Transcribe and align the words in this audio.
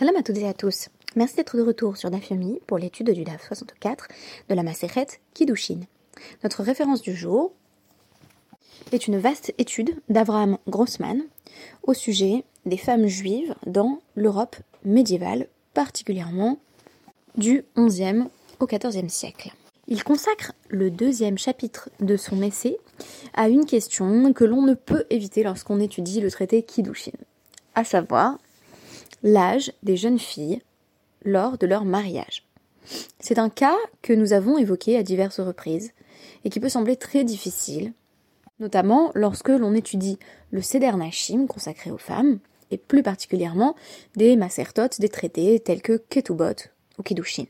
Shalom 0.00 0.16
à 0.16 0.22
toutes 0.22 0.38
et 0.38 0.48
à 0.48 0.54
tous. 0.54 0.88
Merci 1.14 1.36
d'être 1.36 1.58
de 1.58 1.62
retour 1.62 1.98
sur 1.98 2.10
Dafyomi 2.10 2.58
pour 2.66 2.78
l'étude 2.78 3.10
du 3.10 3.22
DAF 3.22 3.46
64 3.48 4.08
de 4.48 4.54
la 4.54 4.62
Maseret 4.62 5.06
Kiddushin. 5.34 5.80
Notre 6.42 6.62
référence 6.62 7.02
du 7.02 7.14
jour 7.14 7.52
est 8.92 9.06
une 9.08 9.18
vaste 9.18 9.52
étude 9.58 9.94
d'Abraham 10.08 10.56
Grossman 10.66 11.20
au 11.82 11.92
sujet 11.92 12.44
des 12.64 12.78
femmes 12.78 13.08
juives 13.08 13.54
dans 13.66 14.00
l'Europe 14.14 14.56
médiévale, 14.86 15.48
particulièrement 15.74 16.58
du 17.36 17.66
XIe 17.76 18.24
au 18.58 18.66
XIVe 18.66 19.10
siècle. 19.10 19.52
Il 19.86 20.02
consacre 20.02 20.52
le 20.70 20.90
deuxième 20.90 21.36
chapitre 21.36 21.90
de 22.00 22.16
son 22.16 22.40
essai 22.40 22.78
à 23.34 23.50
une 23.50 23.66
question 23.66 24.32
que 24.32 24.44
l'on 24.44 24.62
ne 24.62 24.72
peut 24.72 25.04
éviter 25.10 25.42
lorsqu'on 25.42 25.78
étudie 25.78 26.22
le 26.22 26.30
traité 26.30 26.62
Kiddushin, 26.62 27.12
à 27.74 27.84
savoir 27.84 28.38
l'âge 29.22 29.72
des 29.82 29.96
jeunes 29.96 30.18
filles 30.18 30.60
lors 31.24 31.58
de 31.58 31.66
leur 31.66 31.84
mariage. 31.84 32.46
C'est 33.18 33.38
un 33.38 33.50
cas 33.50 33.76
que 34.02 34.12
nous 34.12 34.32
avons 34.32 34.58
évoqué 34.58 34.96
à 34.96 35.02
diverses 35.02 35.40
reprises 35.40 35.92
et 36.44 36.50
qui 36.50 36.60
peut 36.60 36.68
sembler 36.68 36.96
très 36.96 37.24
difficile, 37.24 37.92
notamment 38.58 39.10
lorsque 39.14 39.48
l'on 39.48 39.74
étudie 39.74 40.18
le 40.50 40.62
Seder 40.62 40.92
Nashim 40.96 41.46
consacré 41.46 41.90
aux 41.90 41.98
femmes, 41.98 42.38
et 42.70 42.78
plus 42.78 43.02
particulièrement 43.02 43.74
des 44.16 44.36
macertotes, 44.36 45.00
des 45.00 45.08
traités 45.08 45.58
tels 45.58 45.82
que 45.82 45.96
Ketubot 46.08 46.68
ou 46.98 47.02
Kiddushin, 47.02 47.46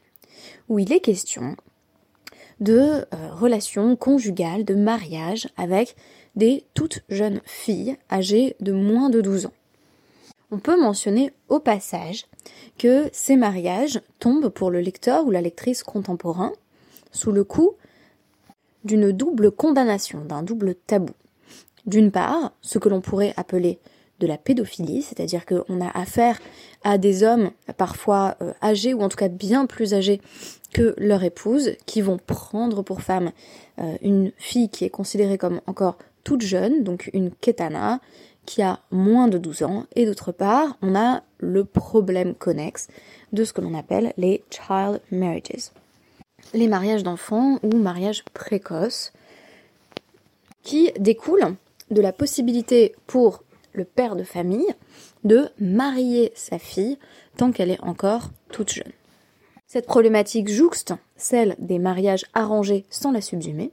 où 0.69 0.79
il 0.79 0.93
est 0.93 1.01
question 1.01 1.57
de 2.61 2.79
euh, 2.79 3.05
relations 3.33 3.97
conjugales, 3.97 4.65
de 4.65 4.75
mariage 4.75 5.49
avec 5.57 5.95
des 6.37 6.65
toutes 6.75 7.01
jeunes 7.09 7.41
filles 7.45 7.97
âgées 8.11 8.57
de 8.61 8.73
moins 8.73 9.11
de 9.11 9.21
12 9.21 9.47
ans 9.47 9.53
on 10.51 10.59
peut 10.59 10.81
mentionner 10.81 11.33
au 11.49 11.61
passage 11.61 12.27
que 12.79 13.09
ces 13.13 13.37
mariages 13.37 14.01
tombent 14.19 14.49
pour 14.49 14.71
le 14.71 14.81
lecteur 14.81 15.27
ou 15.27 15.31
la 15.31 15.41
lectrice 15.41 15.83
contemporain 15.83 16.53
sous 17.13 17.33
le 17.33 17.45
coup 17.45 17.73
d'une 18.85 19.13
double 19.13 19.51
condamnation, 19.51 20.25
d'un 20.25 20.43
double 20.43 20.75
tabou. 20.75 21.13
D'une 21.87 22.11
part, 22.11 22.53
ce 22.63 22.79
que 22.79 22.89
l'on 22.89 23.01
pourrait 23.01 23.35
appeler 23.37 23.79
de 24.21 24.27
la 24.27 24.39
pédophilie, 24.39 25.03
c'est-à-dire 25.03 25.47
qu'on 25.47 25.81
a 25.81 25.99
affaire 25.99 26.39
à 26.85 26.99
des 26.99 27.23
hommes 27.23 27.51
parfois 27.77 28.37
euh, 28.43 28.53
âgés 28.63 28.95
ou 28.95 29.01
en 29.01 29.09
tout 29.09 29.17
cas 29.17 29.29
bien 29.29 29.67
plus 29.67 29.95
âgés 29.95 30.21
que 30.73 30.95
leur 30.99 31.25
épouse, 31.25 31.73
qui 31.87 32.01
vont 32.01 32.19
prendre 32.19 32.83
pour 32.83 33.01
femme 33.01 33.33
euh, 33.81 33.97
une 34.03 34.31
fille 34.37 34.69
qui 34.69 34.85
est 34.85 34.91
considérée 34.91 35.39
comme 35.39 35.61
encore 35.67 35.97
toute 36.23 36.43
jeune, 36.43 36.85
donc 36.85 37.11
une 37.13 37.31
ketana, 37.31 38.01
qui 38.51 38.63
a 38.63 38.81
moins 38.91 39.29
de 39.29 39.39
12 39.39 39.63
ans, 39.63 39.87
et 39.95 40.07
d'autre 40.07 40.33
part, 40.33 40.77
on 40.83 40.97
a 40.97 41.23
le 41.39 41.65
problème 41.65 42.35
connexe 42.35 42.89
de 43.33 43.45
ce 43.45 43.53
que 43.53 43.61
l'on 43.61 43.75
appelle 43.75 44.13
les 44.17 44.43
child 44.51 45.01
marriages, 45.13 45.71
les 46.53 46.67
mariages 46.67 47.05
d'enfants 47.05 47.61
ou 47.63 47.77
mariages 47.77 48.25
précoces, 48.35 49.13
qui 50.65 50.91
découlent 50.99 51.55
de 51.93 52.01
la 52.01 52.13
possibilité 52.13 52.97
pour 53.07 53.45
le 53.73 53.85
père 53.85 54.17
de 54.17 54.25
famille 54.25 54.75
de 55.23 55.49
marier 55.61 56.33
sa 56.35 56.59
fille 56.59 56.99
tant 57.37 57.53
qu'elle 57.53 57.71
est 57.71 57.85
encore 57.85 58.31
toute 58.51 58.73
jeune. 58.73 58.93
Cette 59.69 59.87
problématique 59.87 60.49
jouxte 60.49 60.93
celle 61.15 61.55
des 61.61 61.79
mariages 61.79 62.27
arrangés 62.35 62.85
sans 62.91 63.13
la 63.13 63.21
subsumer, 63.21 63.71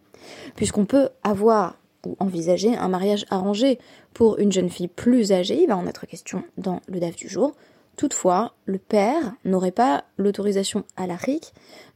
puisqu'on 0.56 0.86
peut 0.86 1.10
avoir 1.24 1.78
ou 2.06 2.16
envisager 2.20 2.76
un 2.76 2.88
mariage 2.88 3.26
arrangé 3.30 3.80
pour 4.18 4.40
une 4.40 4.52
jeune 4.52 4.72
fille 4.72 4.88
plus 4.88 5.32
âgée, 5.32 5.62
il 5.62 5.68
va 5.68 5.78
en 5.78 5.86
être 5.86 6.08
question 6.08 6.44
dans 6.58 6.82
le 6.88 7.00
DAF 7.00 7.16
du 7.16 7.30
jour. 7.30 7.54
Toutefois, 7.98 8.56
le 8.66 8.80
père 8.80 9.36
n'aurait 9.46 9.70
pas 9.70 10.06
l'autorisation 10.18 10.86
à 10.96 11.06
la 11.06 11.18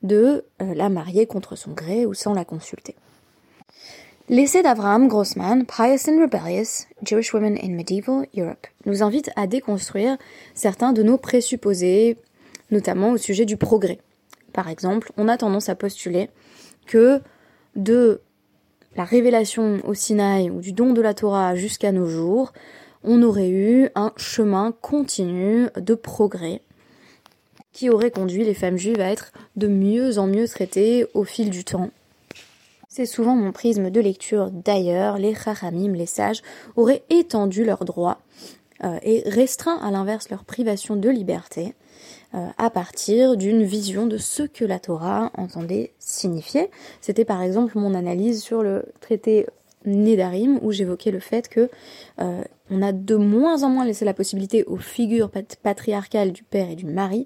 de 0.03 0.45
euh, 0.61 0.75
la 0.75 0.89
marier 0.89 1.25
contre 1.25 1.55
son 1.55 1.71
gré 1.71 2.05
ou 2.05 2.13
sans 2.13 2.35
la 2.35 2.45
consulter. 2.45 2.95
L'essai 4.29 4.61
d'Abraham 4.61 5.07
Grossman, 5.07 5.65
Pious 5.65 6.07
and 6.07 6.21
Rebellious, 6.21 6.85
Jewish 7.03 7.33
Women 7.33 7.57
in 7.59 7.69
Medieval 7.69 8.27
Europe, 8.37 8.67
nous 8.85 9.01
invite 9.01 9.31
à 9.35 9.47
déconstruire 9.47 10.15
certains 10.53 10.93
de 10.93 11.01
nos 11.01 11.17
présupposés, 11.17 12.17
notamment 12.69 13.09
au 13.09 13.17
sujet 13.17 13.45
du 13.45 13.57
progrès. 13.57 13.97
Par 14.53 14.69
exemple, 14.69 15.11
on 15.17 15.27
a 15.27 15.37
tendance 15.37 15.69
à 15.69 15.75
postuler 15.75 16.29
que 16.85 17.19
de 17.75 18.21
la 18.95 19.03
révélation 19.05 19.79
au 19.85 19.93
Sinaï 19.93 20.49
ou 20.49 20.59
du 20.59 20.73
don 20.73 20.93
de 20.93 21.01
la 21.01 21.13
Torah 21.13 21.55
jusqu'à 21.55 21.91
nos 21.91 22.07
jours, 22.07 22.53
on 23.03 23.23
aurait 23.23 23.49
eu 23.49 23.89
un 23.95 24.11
chemin 24.17 24.73
continu 24.81 25.67
de 25.75 25.95
progrès 25.95 26.61
qui 27.71 27.89
aurait 27.89 28.11
conduit 28.11 28.43
les 28.43 28.53
femmes 28.53 28.77
juives 28.77 28.99
à 28.99 29.11
être 29.11 29.31
de 29.55 29.67
mieux 29.67 30.17
en 30.17 30.27
mieux 30.27 30.47
traitées 30.47 31.05
au 31.13 31.23
fil 31.23 31.49
du 31.49 31.63
temps. 31.63 31.89
C'est 32.89 33.05
souvent 33.05 33.35
mon 33.35 33.53
prisme 33.53 33.89
de 33.89 34.01
lecture 34.01 34.51
d'ailleurs, 34.51 35.17
les 35.17 35.33
chachamim, 35.33 35.93
les 35.93 36.05
sages, 36.05 36.41
auraient 36.75 37.03
étendu 37.09 37.63
leurs 37.63 37.85
droits 37.85 38.19
euh, 38.83 38.99
et 39.03 39.23
restreint 39.25 39.77
à 39.77 39.91
l'inverse 39.91 40.29
leur 40.29 40.43
privation 40.43 40.97
de 40.97 41.09
liberté 41.09 41.73
à 42.33 42.69
partir 42.69 43.35
d'une 43.35 43.63
vision 43.63 44.07
de 44.07 44.17
ce 44.17 44.43
que 44.43 44.63
la 44.63 44.79
Torah 44.79 45.31
entendait 45.35 45.91
signifier. 45.99 46.69
C'était 47.01 47.25
par 47.25 47.41
exemple 47.41 47.77
mon 47.77 47.93
analyse 47.93 48.41
sur 48.41 48.63
le 48.63 48.85
traité 49.01 49.47
Nédarim 49.85 50.59
où 50.61 50.71
j'évoquais 50.71 51.11
le 51.11 51.19
fait 51.19 51.47
que 51.47 51.69
euh, 52.19 52.43
on 52.69 52.81
a 52.81 52.91
de 52.91 53.15
moins 53.15 53.63
en 53.63 53.69
moins 53.69 53.83
laissé 53.83 54.05
la 54.05 54.13
possibilité 54.13 54.63
aux 54.65 54.77
figures 54.77 55.31
patriarcales 55.63 56.31
du 56.31 56.43
père 56.43 56.69
et 56.69 56.75
du 56.75 56.85
mari 56.85 57.25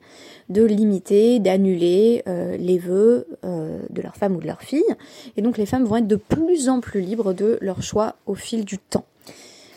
de 0.49 0.63
limiter, 0.63 1.39
d'annuler 1.39 2.23
euh, 2.27 2.55
les 2.57 2.77
vœux 2.77 3.27
de 3.43 4.01
leur 4.01 4.16
femme 4.16 4.35
ou 4.35 4.39
de 4.39 4.47
leur 4.47 4.61
fille. 4.61 4.83
Et 5.37 5.41
donc 5.41 5.57
les 5.57 5.66
femmes 5.66 5.85
vont 5.85 5.97
être 5.97 6.07
de 6.07 6.16
plus 6.16 6.69
en 6.69 6.79
plus 6.79 7.01
libres 7.01 7.33
de 7.33 7.57
leur 7.61 7.83
choix 7.83 8.16
au 8.25 8.35
fil 8.35 8.66
du 8.66 8.77
temps. 8.77 9.05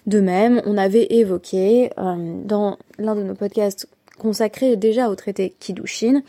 De 0.06 0.20
même, 0.20 0.62
on 0.64 0.78
avait 0.78 1.06
évoqué 1.10 1.90
dans 1.96 2.78
l'un 2.98 3.14
de 3.14 3.22
nos 3.22 3.34
podcasts 3.34 3.88
consacré 4.18 4.76
déjà 4.76 5.08
au 5.08 5.14
traité 5.14 5.54
Kiddushin, 5.58 6.22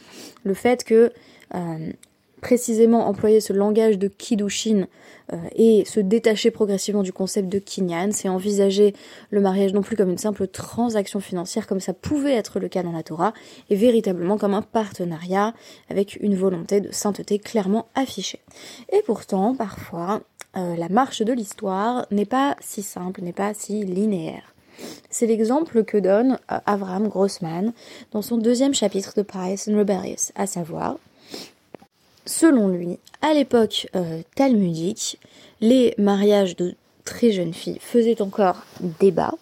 le 0.44 0.54
fait 0.54 0.84
que 0.84 1.12
euh, 1.56 1.92
précisément 2.40 3.08
employer 3.08 3.42
ce 3.42 3.54
langage 3.54 3.98
de 3.98 4.08
Kiddushin 4.08 4.88
euh, 5.34 5.38
et 5.56 5.86
se 5.86 6.00
détacher 6.00 6.52
progressivement 6.52 7.04
du 7.04 7.14
concept 7.14 7.50
de 7.50 7.60
Kinyan, 7.60 8.12
c'est 8.12 8.30
envisager 8.30 8.94
le 9.30 9.42
mariage 9.42 9.74
non 9.74 9.82
plus 9.82 9.96
comme 9.96 10.10
une 10.10 10.18
simple 10.18 10.48
transaction 10.48 11.20
financière 11.20 11.68
comme 11.68 11.80
ça 11.80 11.94
pouvait 11.94 12.34
être 12.34 12.60
le 12.60 12.68
cas 12.68 12.84
dans 12.84 12.92
la 12.92 13.04
Torah, 13.04 13.34
et 13.70 13.76
véritablement 13.76 14.38
comme 14.38 14.54
un 14.54 14.62
partenariat 14.62 15.54
avec 15.90 16.18
une 16.22 16.36
volonté 16.36 16.82
de 16.82 16.92
sainteté 16.92 17.40
clairement 17.40 17.88
affichée. 17.96 18.40
Et 18.92 19.02
pourtant, 19.06 19.56
parfois, 19.56 20.22
euh, 20.58 20.76
la 20.76 20.90
marche 20.90 21.22
de 21.22 21.34
l'histoire 21.34 22.08
n'est 22.12 22.26
pas 22.26 22.56
si 22.60 22.82
simple, 22.82 23.22
n'est 23.22 23.34
pas 23.34 23.54
si 23.54 23.84
linéaire. 23.84 24.56
C'est 25.10 25.26
l'exemple 25.26 25.84
que 25.84 25.98
donne 25.98 26.38
euh, 26.52 26.58
Avraham 26.66 27.08
Grossman 27.08 27.74
dans 28.12 28.22
son 28.22 28.38
deuxième 28.38 28.74
chapitre 28.74 29.14
de 29.16 29.22
Pious 29.22 29.70
and 29.70 29.78
Rebellious, 29.78 30.32
à 30.36 30.48
savoir, 30.48 30.98
selon 32.26 32.68
lui, 32.68 33.00
à 33.22 33.34
l'époque 33.34 33.88
euh, 33.96 34.22
talmudique, 34.36 35.20
les 35.62 35.94
mariages 35.98 36.56
de 36.56 36.76
très 37.06 37.32
jeunes 37.32 37.54
filles 37.54 37.80
faisaient 37.82 38.22
encore 38.22 38.64
débat, 39.00 39.34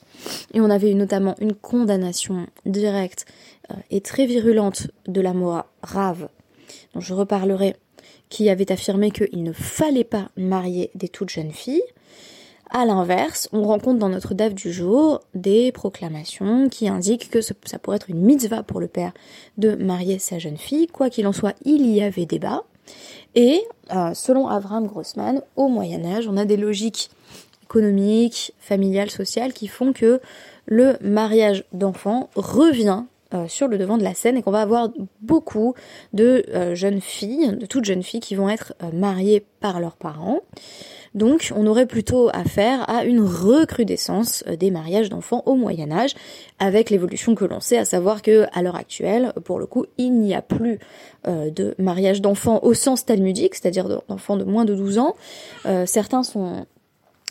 et 0.53 0.61
on 0.61 0.69
avait 0.69 0.93
notamment 0.93 1.35
une 1.39 1.53
condamnation 1.53 2.47
directe 2.65 3.25
euh, 3.71 3.75
et 3.91 4.01
très 4.01 4.25
virulente 4.25 4.87
de 5.07 5.21
la 5.21 5.33
Moa 5.33 5.67
Rave, 5.83 6.29
dont 6.93 7.01
je 7.01 7.13
reparlerai, 7.13 7.75
qui 8.29 8.49
avait 8.49 8.71
affirmé 8.71 9.11
qu'il 9.11 9.43
ne 9.43 9.53
fallait 9.53 10.03
pas 10.03 10.29
marier 10.37 10.91
des 10.95 11.09
toutes 11.09 11.29
jeunes 11.29 11.51
filles, 11.51 11.83
à 12.69 12.85
l'inverse, 12.85 13.49
on 13.53 13.63
rencontre 13.63 13.99
dans 13.99 14.09
notre 14.09 14.33
DAF 14.33 14.53
du 14.53 14.71
jour 14.71 15.21
des 15.33 15.71
proclamations 15.71 16.69
qui 16.69 16.87
indiquent 16.87 17.29
que 17.29 17.41
ça 17.41 17.79
pourrait 17.81 17.97
être 17.97 18.09
une 18.09 18.21
mitzvah 18.21 18.63
pour 18.63 18.79
le 18.79 18.87
père 18.87 19.13
de 19.57 19.75
marier 19.75 20.19
sa 20.19 20.39
jeune 20.39 20.57
fille. 20.57 20.87
Quoi 20.87 21.09
qu'il 21.09 21.27
en 21.27 21.33
soit, 21.33 21.55
il 21.65 21.85
y 21.85 22.01
avait 22.01 22.25
débat. 22.25 22.63
Et 23.35 23.61
euh, 23.93 24.13
selon 24.13 24.47
Avram 24.47 24.87
Grossman, 24.87 25.41
au 25.55 25.67
Moyen 25.67 26.05
Âge, 26.05 26.27
on 26.27 26.37
a 26.37 26.45
des 26.45 26.57
logiques 26.57 27.09
économiques, 27.63 28.53
familiales, 28.59 29.11
sociales 29.11 29.53
qui 29.53 29.67
font 29.67 29.93
que 29.93 30.21
le 30.65 30.97
mariage 31.01 31.63
d'enfants 31.73 32.29
revient 32.35 33.03
euh, 33.33 33.47
sur 33.47 33.67
le 33.67 33.77
devant 33.77 33.97
de 33.97 34.03
la 34.03 34.13
scène 34.13 34.37
et 34.37 34.41
qu'on 34.41 34.51
va 34.51 34.61
avoir 34.61 34.89
beaucoup 35.21 35.73
de 36.13 36.43
euh, 36.49 36.75
jeunes 36.75 37.01
filles, 37.01 37.55
de 37.57 37.65
toutes 37.65 37.85
jeunes 37.85 38.03
filles 38.03 38.19
qui 38.19 38.35
vont 38.35 38.49
être 38.49 38.73
mariées 38.93 39.45
par 39.59 39.79
leurs 39.79 39.97
parents. 39.97 40.41
Donc 41.17 41.51
on 41.55 41.65
aurait 41.65 41.87
plutôt 41.87 42.29
affaire 42.31 42.87
à 42.89 43.03
une 43.03 43.21
recrudescence 43.21 44.43
euh, 44.47 44.55
des 44.55 44.69
mariages 44.69 45.09
d'enfants 45.09 45.41
au 45.47 45.55
Moyen 45.55 45.91
Âge, 45.91 46.13
avec 46.59 46.91
l'évolution 46.91 47.33
que 47.33 47.43
l'on 47.43 47.59
sait, 47.59 47.77
à 47.77 47.85
savoir 47.85 48.21
que 48.21 48.45
à 48.53 48.61
l'heure 48.61 48.75
actuelle, 48.75 49.33
pour 49.43 49.59
le 49.59 49.65
coup, 49.65 49.85
il 49.97 50.13
n'y 50.19 50.35
a 50.35 50.43
plus 50.43 50.79
euh, 51.27 51.49
de 51.49 51.73
mariage 51.79 52.21
d'enfants 52.21 52.59
au 52.61 52.75
sens 52.75 53.03
talmudique, 53.03 53.55
c'est-à-dire 53.55 54.03
d'enfants 54.07 54.37
de 54.37 54.43
moins 54.43 54.65
de 54.65 54.75
12 54.75 54.99
ans. 54.99 55.15
Euh, 55.65 55.87
certains 55.87 56.21
sont 56.21 56.67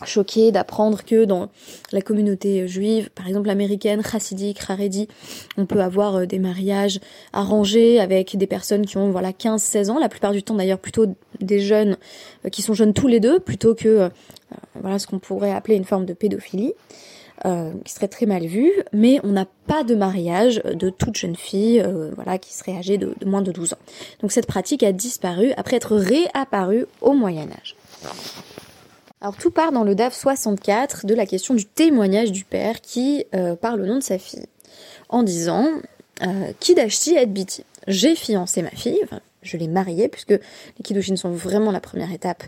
choqué 0.05 0.53
d'apprendre 0.53 1.05
que 1.05 1.25
dans 1.25 1.49
la 1.91 2.03
communauté 2.03 2.69
juive, 2.69 3.09
par 3.11 3.27
exemple 3.27 3.49
américaine, 3.49 4.03
chassidique, 4.05 4.59
haredi, 4.69 5.09
on 5.57 5.65
peut 5.65 5.81
avoir 5.81 6.17
euh, 6.17 6.27
des 6.27 6.39
mariages 6.39 7.01
arrangés 7.33 7.99
avec 7.99 8.37
des 8.37 8.47
personnes 8.47 8.85
qui 8.85 8.99
ont 8.99 9.11
voilà 9.11 9.31
15-16 9.31 9.91
ans, 9.91 9.99
la 9.99 10.11
plupart 10.11 10.33
du 10.33 10.43
temps 10.43 10.55
d'ailleurs 10.55 10.79
plutôt 10.79 11.07
des 11.41 11.61
jeunes 11.61 11.97
euh, 12.45 12.51
qui 12.51 12.61
sont 12.61 12.75
jeunes 12.75 12.93
tous 12.93 13.07
les 13.07 13.21
deux, 13.21 13.41
plutôt 13.41 13.75
que 13.75 13.89
euh, 13.89 14.09
voilà 14.81 14.99
ce 14.99 15.07
qu'on 15.07 15.19
pourrait 15.19 15.53
appeler 15.53 15.77
une 15.77 15.85
forme 15.85 16.05
de 16.05 16.13
pédophilie. 16.13 16.75
qui 17.85 17.93
serait 17.93 18.09
très 18.09 18.27
mal 18.27 18.47
vue, 18.47 18.73
mais 18.93 19.21
on 19.23 19.29
n'a 19.29 19.47
pas 19.67 19.85
de 19.85 19.95
mariage 19.95 20.63
de 20.65 20.91
toute 20.91 21.17
jeune 21.17 21.37
fille, 21.37 21.85
voilà, 22.17 22.39
qui 22.39 22.53
serait 22.55 22.77
âgée 22.77 22.99
de, 22.99 23.15
de 23.21 23.27
moins 23.27 23.43
de 23.43 23.53
12 23.53 23.75
ans. 23.75 23.79
Donc 24.21 24.33
cette 24.33 24.47
pratique 24.47 24.83
a 24.83 24.93
disparu 24.93 25.53
après 25.57 25.77
être 25.77 25.97
réapparue 25.97 26.87
au 27.01 27.13
Moyen 27.13 27.49
Âge. 27.51 27.77
Alors 29.21 29.37
tout 29.37 29.51
part 29.51 29.73
dans 29.73 29.83
le 29.83 29.95
DAF 29.95 30.15
64 30.15 31.07
de 31.07 31.15
la 31.15 31.25
question 31.25 31.55
du 31.55 31.65
témoignage 31.65 32.33
du 32.33 32.45
père 32.45 32.81
qui 32.81 33.25
euh, 33.35 33.57
parle 33.57 33.81
au 33.81 33.87
nom 33.87 33.97
de 33.97 34.03
sa 34.03 34.19
fille 34.19 34.47
en 35.09 35.23
disant 35.23 35.69
euh, 36.23 36.53
Kidashti 36.61 37.17
et 37.17 37.27
biti. 37.27 37.65
J'ai 37.87 38.15
fiancé 38.15 38.63
ma 38.63 38.71
fille, 38.71 39.01
je 39.43 39.57
l'ai 39.57 39.69
mariée 39.69 40.09
puisque 40.09 40.31
les 40.31 40.83
Kiddushin 40.83 41.17
sont 41.17 41.31
vraiment 41.31 41.71
la 41.71 41.81
première 41.81 42.13
étape 42.13 42.45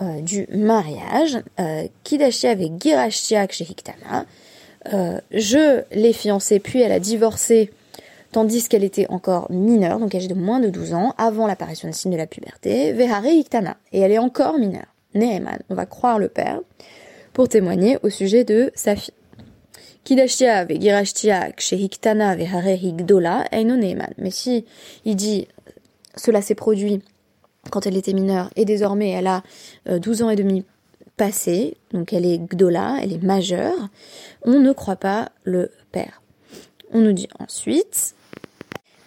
euh, 0.00 0.20
du 0.20 0.46
mariage. 0.52 1.38
Euh, 1.60 1.86
Kidashti 2.04 2.46
avec 2.46 2.80
Girashtiak 2.80 3.52
chez 3.52 3.64
Hiktana. 3.64 4.24
je 5.32 5.82
l'ai 5.94 6.12
fiancée 6.12 6.60
puis 6.60 6.80
elle 6.80 6.92
a 6.92 7.00
divorcé 7.00 7.70
tandis 8.32 8.68
qu'elle 8.68 8.84
était 8.84 9.06
encore 9.08 9.50
mineure, 9.50 9.98
donc 9.98 10.14
âgée 10.14 10.28
de 10.28 10.34
moins 10.34 10.60
de 10.60 10.68
12 10.68 10.94
ans, 10.94 11.14
avant 11.16 11.46
l'apparition 11.46 11.88
de 11.88 11.94
signe 11.94 12.12
de 12.12 12.16
la 12.16 12.26
puberté, 12.26 12.92
Vehare 12.92 13.24
Hiktana, 13.24 13.76
et 13.92 14.00
elle 14.00 14.12
est 14.12 14.18
encore 14.18 14.58
mineure. 14.58 14.95
On 15.68 15.74
va 15.74 15.86
croire 15.86 16.18
le 16.18 16.28
père 16.28 16.60
pour 17.32 17.48
témoigner 17.48 17.98
au 18.02 18.10
sujet 18.10 18.44
de 18.44 18.70
sa 18.74 18.96
fille. 18.96 19.14
Kidashtia 20.04 20.64
vegirashtia 20.64 21.50
kshehiktana 21.52 22.36
higdola 22.36 23.44
eino. 23.50 23.76
Mais 24.18 24.30
si 24.30 24.64
il 25.04 25.16
dit 25.16 25.48
cela 26.16 26.40
s'est 26.42 26.54
produit 26.54 27.02
quand 27.70 27.86
elle 27.86 27.96
était 27.96 28.12
mineure 28.12 28.50
et 28.54 28.64
désormais 28.64 29.10
elle 29.10 29.26
a 29.26 29.42
12 29.86 30.22
euh, 30.22 30.24
ans 30.24 30.30
et 30.30 30.36
demi 30.36 30.64
passé, 31.16 31.76
donc 31.92 32.12
elle 32.12 32.24
est 32.24 32.38
gdola, 32.38 32.98
elle 33.02 33.12
est 33.12 33.22
majeure, 33.22 33.88
on 34.44 34.60
ne 34.60 34.72
croit 34.72 34.96
pas 34.96 35.30
le 35.44 35.70
père. 35.92 36.22
On 36.92 37.00
nous 37.00 37.12
dit 37.12 37.28
ensuite 37.40 38.14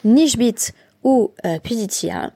Nishbit 0.04 0.74
ou 1.04 1.32
euh, 1.46 1.60
Piditia, 1.60 2.34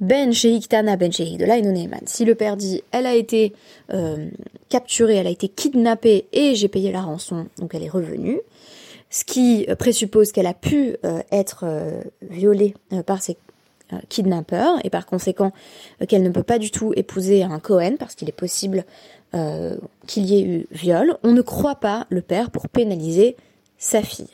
ben 0.00 0.32
Sheiktana 0.32 0.96
Ben 0.96 1.10
Si 1.12 2.24
le 2.24 2.34
père 2.34 2.56
dit 2.56 2.82
elle 2.92 3.06
a 3.06 3.14
été 3.14 3.52
euh, 3.92 4.28
capturée, 4.68 5.16
elle 5.16 5.26
a 5.26 5.30
été 5.30 5.48
kidnappée 5.48 6.26
et 6.32 6.54
j'ai 6.54 6.68
payé 6.68 6.92
la 6.92 7.02
rançon, 7.02 7.46
donc 7.58 7.74
elle 7.74 7.82
est 7.82 7.88
revenue, 7.88 8.40
ce 9.10 9.24
qui 9.24 9.66
euh, 9.68 9.74
présuppose 9.74 10.30
qu'elle 10.30 10.46
a 10.46 10.54
pu 10.54 10.96
euh, 11.04 11.20
être 11.32 11.64
violée 12.22 12.74
par 13.06 13.22
ses 13.22 13.36
kidnappeurs 14.08 14.74
et 14.84 14.90
par 14.90 15.06
conséquent 15.06 15.50
qu'elle 16.06 16.22
ne 16.22 16.30
peut 16.30 16.42
pas 16.42 16.58
du 16.58 16.70
tout 16.70 16.92
épouser 16.94 17.42
un 17.42 17.58
Cohen 17.58 17.96
parce 17.98 18.14
qu'il 18.14 18.28
est 18.28 18.32
possible 18.32 18.84
qu'il 20.06 20.24
y 20.24 20.38
ait 20.38 20.42
eu 20.42 20.66
viol, 20.70 21.16
on 21.22 21.32
ne 21.32 21.42
croit 21.42 21.76
pas 21.76 22.06
le 22.08 22.22
père 22.22 22.50
pour 22.50 22.68
pénaliser 22.68 23.36
sa 23.78 24.02
fille. 24.02 24.28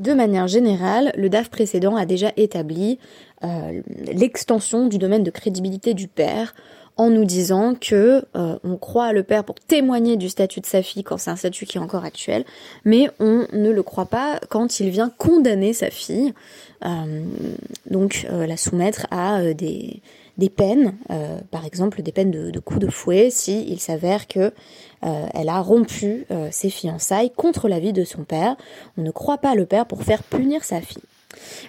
De 0.00 0.14
manière 0.14 0.48
générale, 0.48 1.12
le 1.14 1.28
DAF 1.28 1.50
précédent 1.50 1.94
a 1.94 2.06
déjà 2.06 2.32
établi 2.38 2.98
euh, 3.42 3.80
l'extension 4.12 4.86
du 4.86 4.98
domaine 4.98 5.24
de 5.24 5.30
crédibilité 5.30 5.94
du 5.94 6.08
père 6.08 6.54
en 6.98 7.08
nous 7.08 7.24
disant 7.24 7.74
que 7.74 8.26
euh, 8.36 8.58
on 8.64 8.76
croit 8.76 9.14
le 9.14 9.22
père 9.22 9.44
pour 9.44 9.54
témoigner 9.54 10.18
du 10.18 10.28
statut 10.28 10.60
de 10.60 10.66
sa 10.66 10.82
fille 10.82 11.02
quand 11.02 11.16
c'est 11.16 11.30
un 11.30 11.36
statut 11.36 11.64
qui 11.64 11.78
est 11.78 11.80
encore 11.80 12.04
actuel, 12.04 12.44
mais 12.84 13.08
on 13.18 13.46
ne 13.54 13.70
le 13.70 13.82
croit 13.82 14.04
pas 14.04 14.38
quand 14.50 14.80
il 14.80 14.90
vient 14.90 15.10
condamner 15.16 15.72
sa 15.72 15.88
fille, 15.90 16.34
euh, 16.84 17.22
donc 17.88 18.26
la 18.30 18.58
soumettre 18.58 19.06
à 19.10 19.54
des, 19.54 20.02
des 20.36 20.50
peines, 20.50 20.94
par 21.50 21.64
exemple 21.64 22.02
des 22.02 22.12
peines 22.12 22.30
de, 22.30 22.50
de 22.50 22.60
coups 22.60 22.80
de 22.80 22.90
fouet, 22.90 23.30
si 23.30 23.64
il 23.68 23.80
s'avère 23.80 24.28
que 24.28 24.52
elle 25.00 25.48
a 25.48 25.60
rompu 25.60 26.26
ses 26.50 26.68
fiançailles 26.68 27.30
contre 27.30 27.68
l'avis 27.68 27.94
de 27.94 28.04
son 28.04 28.24
père. 28.24 28.56
On 28.98 29.02
ne 29.02 29.10
croit 29.10 29.38
pas 29.38 29.54
le 29.54 29.64
père 29.64 29.86
pour 29.86 30.02
faire 30.02 30.22
punir 30.22 30.62
sa 30.64 30.82
fille. 30.82 31.02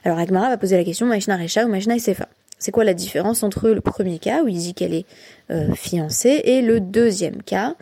Alors 0.04 0.18
Agmara 0.18 0.50
va 0.50 0.58
poser 0.58 0.78
la 0.78 0.84
question 0.84 1.06
Machna 1.06 1.38
Recha 1.38 1.66
ou 1.66 1.70
Machna 1.70 1.98
Sefa? 2.00 2.28
C'est 2.62 2.72
quoi 2.72 2.84
la 2.84 2.94
différence 2.94 3.42
entre 3.42 3.70
le 3.70 3.82
premier 3.82 4.20
cas 4.20 4.44
où 4.44 4.48
il 4.48 4.58
dit 4.58 4.76
qu'elle 4.76 4.94
est 4.94 5.08
euh, 5.50 5.74
fiancée 5.74 6.42
et 6.46 6.62
le 6.62 6.80
deuxième 6.80 7.42
cas 7.42 7.76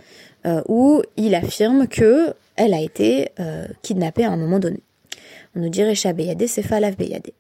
euh, 0.46 0.62
où 0.70 1.02
il 1.18 1.36
affirme 1.36 1.88
que 1.88 2.34
elle 2.56 2.74
a 2.74 2.80
été 2.80 3.30
euh, 3.42 3.68
kidnappée 3.82 4.24
à 4.24 4.32
un 4.32 4.38
moment 4.38 4.60
donné? 4.60 4.80
On 5.56 5.60
nous 5.60 5.70
dit 5.70 5.84
Recha 5.84 6.14
Beyade, 6.14 6.48
Sefa 6.48 6.80
Lav 6.80 6.96
Beyade. 6.96 7.32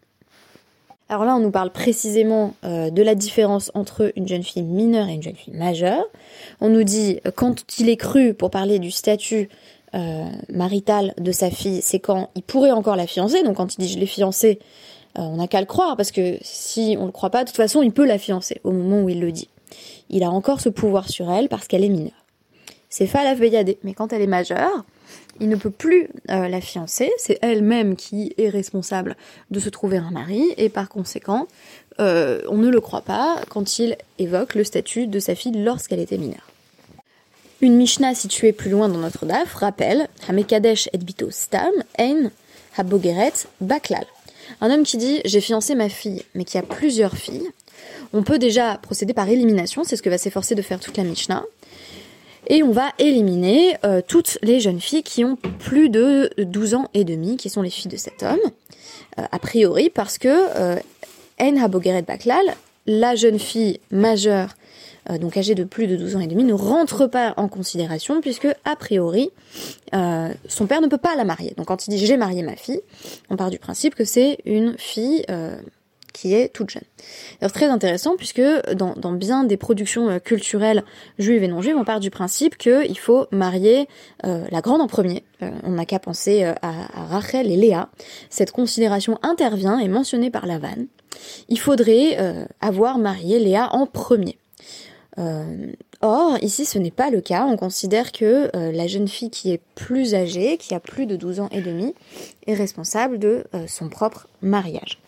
Alors 1.07 1.23
là, 1.23 1.35
on 1.35 1.39
nous 1.39 1.49
parle 1.49 1.71
précisément 1.71 2.53
de 2.61 3.01
la 3.01 3.15
différence 3.15 3.71
entre 3.73 4.11
une 4.15 4.27
jeune 4.27 4.43
fille 4.43 4.61
mineure 4.61 5.07
et 5.07 5.13
une 5.13 5.23
jeune 5.23 5.35
fille 5.35 5.55
majeure. 5.55 6.05
On 6.61 6.69
nous 6.69 6.83
dit, 6.83 7.19
quand 7.35 7.79
il 7.79 7.89
est 7.89 7.97
cru, 7.97 8.35
pour 8.35 8.51
parler 8.51 8.77
du 8.77 8.91
statut 8.91 9.49
euh, 9.95 10.25
marital 10.53 11.13
de 11.17 11.31
sa 11.31 11.49
fille, 11.49 11.81
c'est 11.81 11.99
quand 11.99 12.29
il 12.35 12.43
pourrait 12.43 12.71
encore 12.71 12.95
la 12.95 13.07
fiancer. 13.07 13.41
Donc 13.43 13.57
quand 13.57 13.75
il 13.75 13.81
dit 13.81 13.87
je 13.87 13.97
l'ai 13.97 14.05
fiancée, 14.05 14.59
euh, 15.17 15.21
on 15.21 15.37
n'a 15.37 15.47
qu'à 15.47 15.59
le 15.59 15.65
croire 15.65 15.97
parce 15.97 16.11
que 16.11 16.37
si 16.41 16.95
on 16.99 17.05
le 17.05 17.11
croit 17.11 17.31
pas, 17.31 17.43
de 17.43 17.49
toute 17.49 17.57
façon, 17.57 17.81
il 17.81 17.91
peut 17.91 18.05
la 18.05 18.19
fiancer 18.19 18.61
au 18.63 18.71
moment 18.71 19.01
où 19.01 19.09
il 19.09 19.19
le 19.19 19.31
dit. 19.31 19.49
Il 20.09 20.23
a 20.23 20.29
encore 20.29 20.61
ce 20.61 20.69
pouvoir 20.69 21.09
sur 21.09 21.31
elle 21.31 21.49
parce 21.49 21.67
qu'elle 21.67 21.83
est 21.83 21.89
mineure. 21.89 22.25
C'est 22.89 23.07
Falaf 23.07 23.39
Beyade, 23.39 23.75
mais 23.83 23.93
quand 23.93 24.13
elle 24.13 24.21
est 24.21 24.27
majeure, 24.27 24.85
il 25.39 25.49
ne 25.49 25.55
peut 25.55 25.69
plus 25.69 26.09
euh, 26.29 26.47
la 26.47 26.61
fiancer. 26.61 27.11
C'est 27.17 27.39
elle-même 27.41 27.95
qui 27.95 28.33
est 28.37 28.49
responsable 28.49 29.15
de 29.49 29.59
se 29.59 29.69
trouver 29.69 29.97
un 29.97 30.11
mari 30.11 30.43
et 30.57 30.69
par 30.69 30.89
conséquent, 30.89 31.47
on 32.01 32.57
ne 32.57 32.69
le 32.69 32.79
croit 32.79 33.01
pas 33.01 33.41
quand 33.49 33.77
il 33.77 33.97
évoque 34.19 34.55
le 34.55 34.63
statut 34.63 35.07
de 35.07 35.19
sa 35.19 35.35
fille 35.35 35.51
lorsqu'elle 35.51 35.99
était 35.99 36.17
mineure. 36.17 36.49
Une 37.61 37.75
Mishnah 37.75 38.15
située 38.15 38.53
plus 38.53 38.69
loin 38.69 38.87
dans 38.87 38.99
notre 38.99 39.25
DAF 39.25 39.53
rappelle 39.55 40.07
Hamekadesh 40.29 40.87
et 40.93 40.97
bito 40.97 41.29
stam 41.29 41.73
ein 41.97 42.31
habogeret 42.77 43.33
baklal. 43.59 44.05
Un 44.61 44.71
homme 44.71 44.83
qui 44.83 44.95
dit 44.95 45.19
j'ai 45.25 45.41
fiancé 45.41 45.75
ma 45.75 45.89
fille, 45.89 46.23
mais 46.35 46.45
qui 46.45 46.57
a 46.57 46.61
plusieurs 46.61 47.17
filles. 47.17 47.49
On 48.13 48.23
peut 48.23 48.39
déjà 48.39 48.77
procéder 48.81 49.13
par 49.13 49.27
élimination, 49.27 49.83
c'est 49.83 49.97
ce 49.97 50.01
que 50.01 50.09
va 50.09 50.17
s'efforcer 50.17 50.55
de 50.55 50.61
faire 50.61 50.79
toute 50.79 50.95
la 50.95 51.03
Mishnah. 51.03 51.43
Et 52.47 52.63
on 52.63 52.71
va 52.71 52.93
éliminer 52.97 53.75
euh, 53.83 54.01
toutes 54.07 54.37
les 54.41 54.61
jeunes 54.61 54.79
filles 54.79 55.03
qui 55.03 55.25
ont 55.25 55.35
plus 55.35 55.89
de 55.89 56.31
12 56.37 56.75
ans 56.75 56.89
et 56.93 57.03
demi, 57.03 57.35
qui 57.35 57.49
sont 57.49 57.61
les 57.61 57.69
filles 57.69 57.91
de 57.91 57.97
cet 57.97 58.23
homme, 58.23 58.39
euh, 59.19 59.23
a 59.29 59.39
priori 59.39 59.89
parce 59.89 60.17
que 60.17 60.29
euh, 60.29 60.77
Baklal, 62.07 62.55
la 62.87 63.15
jeune 63.15 63.37
fille 63.37 63.81
majeure 63.91 64.55
donc 65.17 65.37
âgée 65.37 65.55
de 65.55 65.63
plus 65.63 65.87
de 65.87 65.95
12 65.95 66.15
ans 66.15 66.19
et 66.19 66.27
demi, 66.27 66.43
ne 66.43 66.53
rentre 66.53 67.07
pas 67.07 67.33
en 67.37 67.47
considération 67.47 68.21
puisque, 68.21 68.47
a 68.65 68.75
priori, 68.75 69.31
euh, 69.93 70.29
son 70.47 70.67
père 70.67 70.81
ne 70.81 70.87
peut 70.87 70.97
pas 70.97 71.15
la 71.15 71.25
marier. 71.25 71.53
Donc 71.57 71.67
quand 71.67 71.87
il 71.87 71.91
dit 71.91 72.05
j'ai 72.05 72.17
marié 72.17 72.43
ma 72.43 72.55
fille, 72.55 72.81
on 73.29 73.35
part 73.35 73.49
du 73.49 73.59
principe 73.59 73.95
que 73.95 74.05
c'est 74.05 74.37
une 74.45 74.77
fille 74.77 75.23
euh, 75.29 75.55
qui 76.13 76.33
est 76.33 76.49
toute 76.53 76.69
jeune. 76.69 76.83
C'est 77.41 77.49
très 77.49 77.67
intéressant 77.67 78.15
puisque 78.17 78.41
dans, 78.73 79.13
bien 79.13 79.43
des 79.45 79.57
productions 79.57 80.19
culturelles 80.19 80.83
juives 81.17 81.43
et 81.43 81.47
non 81.47 81.61
juives, 81.61 81.77
on 81.77 81.85
part 81.85 81.99
du 81.99 82.09
principe 82.09 82.57
qu'il 82.57 82.97
faut 82.97 83.27
marier 83.31 83.87
la 84.23 84.61
grande 84.61 84.81
en 84.81 84.87
premier. 84.87 85.23
on 85.39 85.71
n'a 85.71 85.85
qu'à 85.85 85.99
penser 85.99 86.43
à, 86.43 86.55
à, 86.61 87.05
Rachel 87.05 87.49
et 87.49 87.55
Léa. 87.55 87.89
Cette 88.29 88.51
considération 88.51 89.19
intervient 89.21 89.79
et 89.79 89.87
mentionnée 89.87 90.31
par 90.31 90.45
Lavan. 90.45 90.87
Il 91.47 91.59
faudrait 91.59 92.17
avoir 92.59 92.97
marié 92.97 93.39
Léa 93.39 93.69
en 93.71 93.85
premier. 93.85 94.38
Euh, 95.19 95.73
or, 96.01 96.37
ici, 96.41 96.65
ce 96.65 96.79
n'est 96.79 96.91
pas 96.91 97.09
le 97.09 97.21
cas. 97.21 97.45
On 97.45 97.57
considère 97.57 98.11
que 98.11 98.55
euh, 98.55 98.71
la 98.71 98.87
jeune 98.87 99.07
fille 99.07 99.29
qui 99.29 99.51
est 99.51 99.61
plus 99.75 100.15
âgée, 100.15 100.57
qui 100.57 100.73
a 100.73 100.79
plus 100.79 101.05
de 101.05 101.15
12 101.15 101.41
ans 101.41 101.49
et 101.51 101.61
demi, 101.61 101.93
est 102.47 102.53
responsable 102.53 103.19
de 103.19 103.45
euh, 103.53 103.67
son 103.67 103.89
propre 103.89 104.27
mariage. 104.41 104.99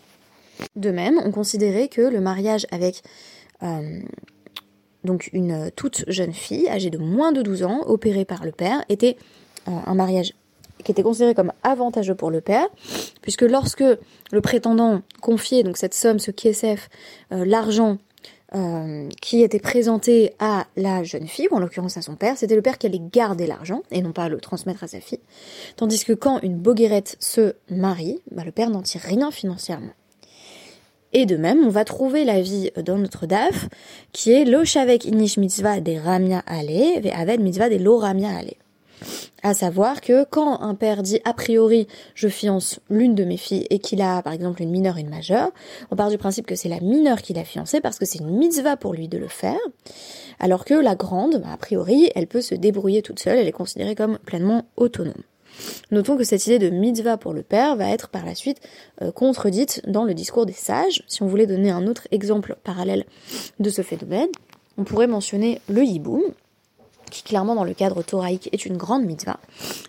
De 0.75 0.91
même, 0.91 1.19
on 1.23 1.31
considérait 1.31 1.87
que 1.87 2.01
le 2.01 2.21
mariage 2.21 2.67
avec 2.71 3.01
donc 5.03 5.29
une 5.33 5.69
toute 5.75 6.03
jeune 6.07 6.33
fille, 6.33 6.67
âgée 6.67 6.89
de 6.89 6.97
moins 6.97 7.31
de 7.31 7.43
12 7.43 7.61
ans, 7.61 7.83
opérée 7.85 8.25
par 8.25 8.43
le 8.43 8.51
père, 8.51 8.83
était 8.89 9.17
un 9.67 9.93
mariage 9.93 10.33
qui 10.83 10.91
était 10.91 11.03
considéré 11.03 11.35
comme 11.35 11.53
avantageux 11.61 12.15
pour 12.15 12.31
le 12.31 12.41
père, 12.41 12.67
puisque 13.21 13.43
lorsque 13.43 13.83
le 13.83 14.41
prétendant 14.41 15.03
confiait 15.21 15.61
donc 15.61 15.77
cette 15.77 15.93
somme, 15.93 16.17
ce 16.17 16.31
KSF, 16.31 16.89
l'argent 17.29 17.99
euh, 18.53 19.07
qui 19.21 19.41
était 19.43 19.59
présenté 19.59 20.33
à 20.39 20.67
la 20.75 21.03
jeune 21.03 21.27
fille, 21.27 21.47
ou 21.51 21.55
en 21.55 21.59
l'occurrence 21.59 21.97
à 21.97 22.01
son 22.01 22.15
père, 22.15 22.37
c'était 22.37 22.55
le 22.55 22.61
père 22.61 22.77
qui 22.77 22.87
allait 22.87 23.01
garder 23.01 23.47
l'argent 23.47 23.81
et 23.91 24.01
non 24.01 24.11
pas 24.11 24.27
le 24.27 24.39
transmettre 24.39 24.83
à 24.83 24.87
sa 24.87 24.99
fille. 24.99 25.21
Tandis 25.77 26.03
que 26.03 26.13
quand 26.13 26.39
une 26.41 26.57
boguerette 26.57 27.15
se 27.19 27.55
marie, 27.69 28.19
bah, 28.31 28.43
le 28.43 28.51
père 28.51 28.69
n'en 28.69 28.81
tire 28.81 29.01
rien 29.01 29.31
financièrement. 29.31 29.93
Et 31.13 31.25
de 31.25 31.35
même, 31.35 31.65
on 31.65 31.69
va 31.69 31.85
trouver 31.85 32.23
la 32.23 32.41
vie 32.41 32.71
dans 32.85 32.97
notre 32.97 33.25
DAF, 33.25 33.67
qui 34.13 34.31
est 34.31 34.45
lo 34.45 34.63
inish 34.63 35.37
mitzvah 35.37 35.79
des 35.79 35.99
ramia 35.99 36.39
ale, 36.45 37.01
ve 37.01 37.37
mitzvah 37.39 37.69
des 37.69 37.79
lo 37.79 37.97
ramia. 37.97 38.29
À 39.43 39.55
savoir 39.55 40.01
que 40.01 40.23
quand 40.23 40.61
un 40.61 40.75
père 40.75 41.01
dit 41.01 41.19
a 41.25 41.33
priori 41.33 41.87
je 42.13 42.27
fiance 42.27 42.79
l'une 42.91 43.15
de 43.15 43.23
mes 43.23 43.37
filles 43.37 43.65
et 43.71 43.79
qu'il 43.79 44.01
a 44.01 44.21
par 44.21 44.33
exemple 44.33 44.61
une 44.61 44.69
mineure 44.69 44.99
et 44.99 45.01
une 45.01 45.09
majeure, 45.09 45.49
on 45.89 45.95
part 45.95 46.09
du 46.11 46.19
principe 46.19 46.45
que 46.45 46.55
c'est 46.55 46.69
la 46.69 46.79
mineure 46.79 47.23
qui 47.23 47.33
l'a 47.33 47.43
fiancée 47.43 47.81
parce 47.81 47.97
que 47.97 48.05
c'est 48.05 48.19
une 48.19 48.37
mitzvah 48.37 48.77
pour 48.77 48.93
lui 48.93 49.07
de 49.07 49.17
le 49.17 49.27
faire, 49.27 49.59
alors 50.39 50.63
que 50.63 50.75
la 50.75 50.95
grande, 50.95 51.41
a 51.51 51.57
priori, 51.57 52.11
elle 52.13 52.27
peut 52.27 52.41
se 52.41 52.53
débrouiller 52.53 53.01
toute 53.01 53.19
seule, 53.19 53.39
elle 53.39 53.47
est 53.47 53.51
considérée 53.51 53.95
comme 53.95 54.19
pleinement 54.19 54.65
autonome. 54.77 55.23
Notons 55.89 56.17
que 56.17 56.23
cette 56.23 56.45
idée 56.45 56.59
de 56.59 56.69
mitzvah 56.69 57.17
pour 57.17 57.33
le 57.33 57.41
père 57.41 57.75
va 57.75 57.89
être 57.89 58.09
par 58.09 58.25
la 58.25 58.35
suite 58.35 58.59
euh, 59.01 59.11
contredite 59.11 59.81
dans 59.87 60.03
le 60.03 60.13
discours 60.13 60.45
des 60.45 60.53
sages. 60.53 61.03
Si 61.07 61.23
on 61.23 61.27
voulait 61.27 61.47
donner 61.47 61.71
un 61.71 61.87
autre 61.87 62.07
exemple 62.11 62.55
parallèle 62.63 63.05
de 63.59 63.69
ce 63.69 63.81
phénomène, 63.81 64.29
on 64.77 64.83
pourrait 64.83 65.07
mentionner 65.07 65.61
le 65.67 65.83
hiboum, 65.83 66.21
qui 67.11 67.23
clairement 67.23 67.55
dans 67.55 67.63
le 67.63 67.73
cadre 67.73 68.01
thoraïque 68.01 68.49
est 68.51 68.65
une 68.65 68.77
grande 68.77 69.05
mitzvah. 69.05 69.39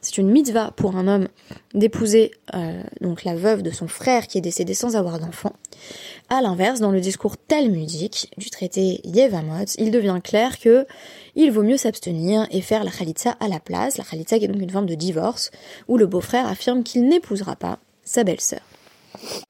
C'est 0.03 0.19
une 0.19 0.31
mitzvah 0.31 0.73
pour 0.77 0.97
un 0.97 1.09
homme 1.09 1.29
d'épouser 1.75 2.33
euh, 2.55 2.83
la 3.25 3.35
veuve 3.35 3.63
de 3.63 3.71
son 3.71 3.89
frère 3.89 4.27
qui 4.27 4.39
est 4.39 4.43
décédé 4.43 4.75
sans 4.75 4.97
avoir 4.97 5.19
d'enfant. 5.19 5.53
À 6.29 6.41
l'inverse, 6.43 6.81
dans 6.81 6.91
le 6.91 7.01
discours 7.01 7.37
talmudique 7.37 8.31
du 8.37 8.51
traité 8.51 9.01
Yevamot, 9.05 9.67
il 9.79 9.91
devient 9.91 10.21
clair 10.23 10.59
que 10.59 10.87
il 11.35 11.51
vaut 11.51 11.63
mieux 11.63 11.77
s'abstenir 11.77 12.47
et 12.51 12.61
faire 12.61 12.85
la 12.85 12.91
khalitsa 12.91 13.37
à 13.41 13.49
la 13.49 13.61
place, 13.61 13.97
la 13.97 14.05
khalitsa 14.05 14.39
qui 14.39 14.45
est 14.45 14.49
donc 14.49 14.61
une 14.61 14.71
forme 14.71 14.87
de 14.87 14.95
divorce, 14.95 15.51
où 15.89 15.97
le 15.97 16.07
beau-frère 16.07 16.47
affirme 16.47 16.83
qu'il 16.83 17.07
n'épousera 17.09 17.57
pas 17.57 17.79
sa 18.05 18.25
belle-sœur. 18.25 18.61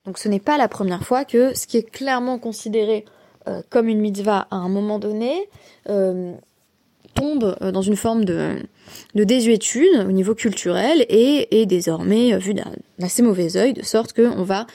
Donc 0.05 0.19
ce 0.19 0.29
n'est 0.29 0.41
pas 0.41 0.59
la 0.59 0.69
première 0.69 1.05
fois 1.05 1.25
que 1.25 1.57
ce 1.57 1.67
qui 1.67 1.77
est 1.77 1.89
clairement 1.89 2.39
considéré 2.39 3.05
euh, 3.49 3.63
comme 3.71 3.89
une 3.89 4.01
mitzvah 4.01 4.47
à 4.51 4.57
un 4.57 4.69
moment 4.69 4.99
donné 4.99 5.49
euh, 5.89 6.33
tombe 7.15 7.57
euh, 7.63 7.73
dans 7.73 7.83
une 7.83 7.97
forme 7.97 8.25
de, 8.25 8.57
de 9.15 9.25
désuétude 9.25 10.07
au 10.07 10.13
niveau 10.13 10.35
culturel 10.35 11.05
et 11.09 11.61
est 11.61 11.67
désormais 11.67 12.37
vu 12.39 12.55
d'un 12.55 12.73
assez 13.01 13.23
mauvais 13.23 13.57
œil, 13.57 13.73
de 13.73 13.83
sorte 13.83 14.13
qu'on 14.13 14.45
va 14.45 14.67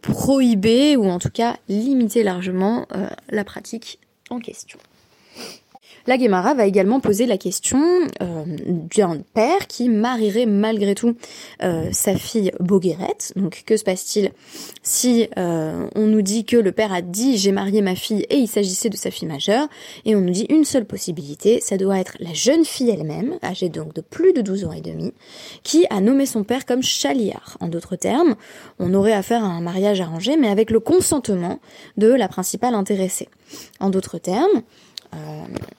prohiber 0.00 0.96
ou 0.96 1.08
en 1.08 1.18
tout 1.18 1.30
cas 1.30 1.56
limiter 1.68 2.22
largement 2.22 2.86
la 3.30 3.44
pratique 3.44 3.98
en 4.30 4.40
question. 4.40 4.78
La 6.06 6.18
Guémara 6.18 6.54
va 6.54 6.66
également 6.66 7.00
poser 7.00 7.26
la 7.26 7.36
question 7.36 7.82
euh, 8.22 8.44
d'un 8.96 9.18
père 9.34 9.66
qui 9.66 9.88
marierait 9.88 10.46
malgré 10.46 10.94
tout 10.94 11.16
euh, 11.64 11.88
sa 11.90 12.14
fille 12.14 12.52
Boguerette. 12.60 13.32
Donc 13.34 13.64
que 13.66 13.76
se 13.76 13.82
passe-t-il 13.82 14.30
si 14.84 15.28
euh, 15.36 15.88
on 15.96 16.06
nous 16.06 16.22
dit 16.22 16.44
que 16.44 16.56
le 16.56 16.70
père 16.70 16.92
a 16.92 17.02
dit 17.02 17.36
j'ai 17.38 17.50
marié 17.50 17.82
ma 17.82 17.96
fille 17.96 18.24
et 18.30 18.36
il 18.36 18.46
s'agissait 18.46 18.88
de 18.88 18.96
sa 18.96 19.10
fille 19.10 19.26
majeure 19.26 19.68
et 20.04 20.14
on 20.14 20.20
nous 20.20 20.30
dit 20.30 20.46
une 20.48 20.64
seule 20.64 20.84
possibilité, 20.84 21.60
ça 21.60 21.76
doit 21.76 21.98
être 21.98 22.16
la 22.20 22.32
jeune 22.32 22.64
fille 22.64 22.90
elle-même, 22.90 23.38
âgée 23.42 23.68
donc 23.68 23.92
de 23.92 24.00
plus 24.00 24.32
de 24.32 24.42
12 24.42 24.64
ans 24.66 24.72
et 24.72 24.80
demi, 24.80 25.12
qui 25.64 25.86
a 25.90 26.00
nommé 26.00 26.24
son 26.24 26.44
père 26.44 26.66
comme 26.66 26.82
chaliard. 26.82 27.56
En 27.58 27.66
d'autres 27.66 27.96
termes, 27.96 28.36
on 28.78 28.94
aurait 28.94 29.12
affaire 29.12 29.42
à 29.42 29.48
un 29.48 29.60
mariage 29.60 30.00
arrangé 30.00 30.36
mais 30.36 30.48
avec 30.48 30.70
le 30.70 30.78
consentement 30.78 31.58
de 31.96 32.08
la 32.08 32.28
principale 32.28 32.74
intéressée. 32.74 33.28
En 33.80 33.90
d'autres 33.90 34.18
termes, 34.18 34.62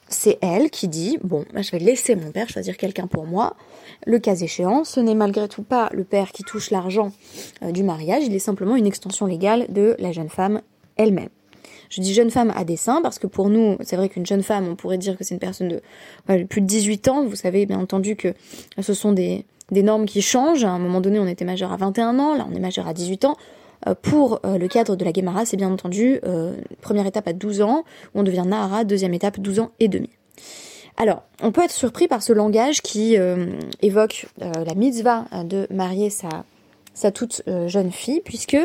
c'est 0.09 0.37
elle 0.41 0.69
qui 0.69 0.87
dit 0.87 1.17
bon, 1.23 1.45
bah, 1.53 1.61
je 1.61 1.71
vais 1.71 1.79
laisser 1.79 2.15
mon 2.15 2.31
père 2.31 2.49
choisir 2.49 2.77
quelqu'un 2.77 3.07
pour 3.07 3.25
moi. 3.25 3.55
Le 4.05 4.19
cas 4.19 4.35
échéant, 4.35 4.83
ce 4.83 4.99
n'est 4.99 5.15
malgré 5.15 5.47
tout 5.47 5.63
pas 5.63 5.89
le 5.93 6.03
père 6.03 6.31
qui 6.31 6.43
touche 6.43 6.71
l'argent 6.71 7.11
euh, 7.63 7.71
du 7.71 7.83
mariage, 7.83 8.23
il 8.25 8.33
est 8.35 8.39
simplement 8.39 8.75
une 8.75 8.87
extension 8.87 9.25
légale 9.25 9.65
de 9.69 9.95
la 9.99 10.11
jeune 10.11 10.29
femme 10.29 10.61
elle-même. 10.97 11.29
Je 11.89 12.01
dis 12.01 12.13
jeune 12.13 12.29
femme 12.29 12.51
à 12.55 12.63
dessein 12.63 13.01
parce 13.01 13.17
que 13.17 13.27
pour 13.27 13.49
nous, 13.49 13.77
c'est 13.81 13.95
vrai 13.95 14.09
qu'une 14.09 14.25
jeune 14.25 14.43
femme, 14.43 14.67
on 14.67 14.75
pourrait 14.75 14.97
dire 14.97 15.17
que 15.17 15.23
c'est 15.23 15.35
une 15.35 15.39
personne 15.39 15.69
de 15.69 16.43
plus 16.43 16.61
de 16.61 16.65
18 16.65 17.07
ans. 17.07 17.25
Vous 17.25 17.35
savez 17.35 17.65
bien 17.65 17.79
entendu 17.79 18.15
que 18.15 18.33
ce 18.79 18.93
sont 18.93 19.13
des, 19.13 19.45
des 19.71 19.83
normes 19.83 20.05
qui 20.05 20.21
changent. 20.21 20.65
À 20.65 20.69
un 20.69 20.79
moment 20.79 20.99
donné, 20.99 21.19
on 21.19 21.27
était 21.27 21.45
majeur 21.45 21.71
à 21.71 21.77
21 21.77 22.19
ans, 22.19 22.35
là 22.35 22.45
on 22.49 22.55
est 22.55 22.59
majeur 22.59 22.87
à 22.87 22.93
18 22.93 23.25
ans. 23.25 23.37
Euh, 23.85 23.93
pour 24.01 24.39
euh, 24.45 24.57
le 24.57 24.67
cadre 24.67 24.95
de 24.95 25.05
la 25.05 25.13
Gemara, 25.13 25.45
c'est 25.45 25.57
bien 25.57 25.71
entendu 25.71 26.19
euh, 26.25 26.55
première 26.81 27.05
étape 27.05 27.27
à 27.27 27.33
12 27.33 27.61
ans, 27.61 27.83
où 28.13 28.19
on 28.19 28.23
devient 28.23 28.43
Nahara, 28.45 28.83
deuxième 28.83 29.13
étape 29.13 29.39
12 29.39 29.59
ans 29.59 29.71
et 29.79 29.87
demi. 29.87 30.09
Alors, 30.97 31.23
on 31.43 31.51
peut 31.51 31.63
être 31.63 31.71
surpris 31.71 32.07
par 32.07 32.23
ce 32.23 32.33
langage 32.33 32.81
qui 32.81 33.15
évoque 33.83 34.25
la 34.39 34.73
mitzvah 34.73 35.25
de 35.43 35.67
marier 35.69 36.09
sa, 36.09 36.43
sa 36.95 37.11
toute 37.11 37.43
jeune 37.67 37.91
fille, 37.91 38.19
puisque 38.25 38.57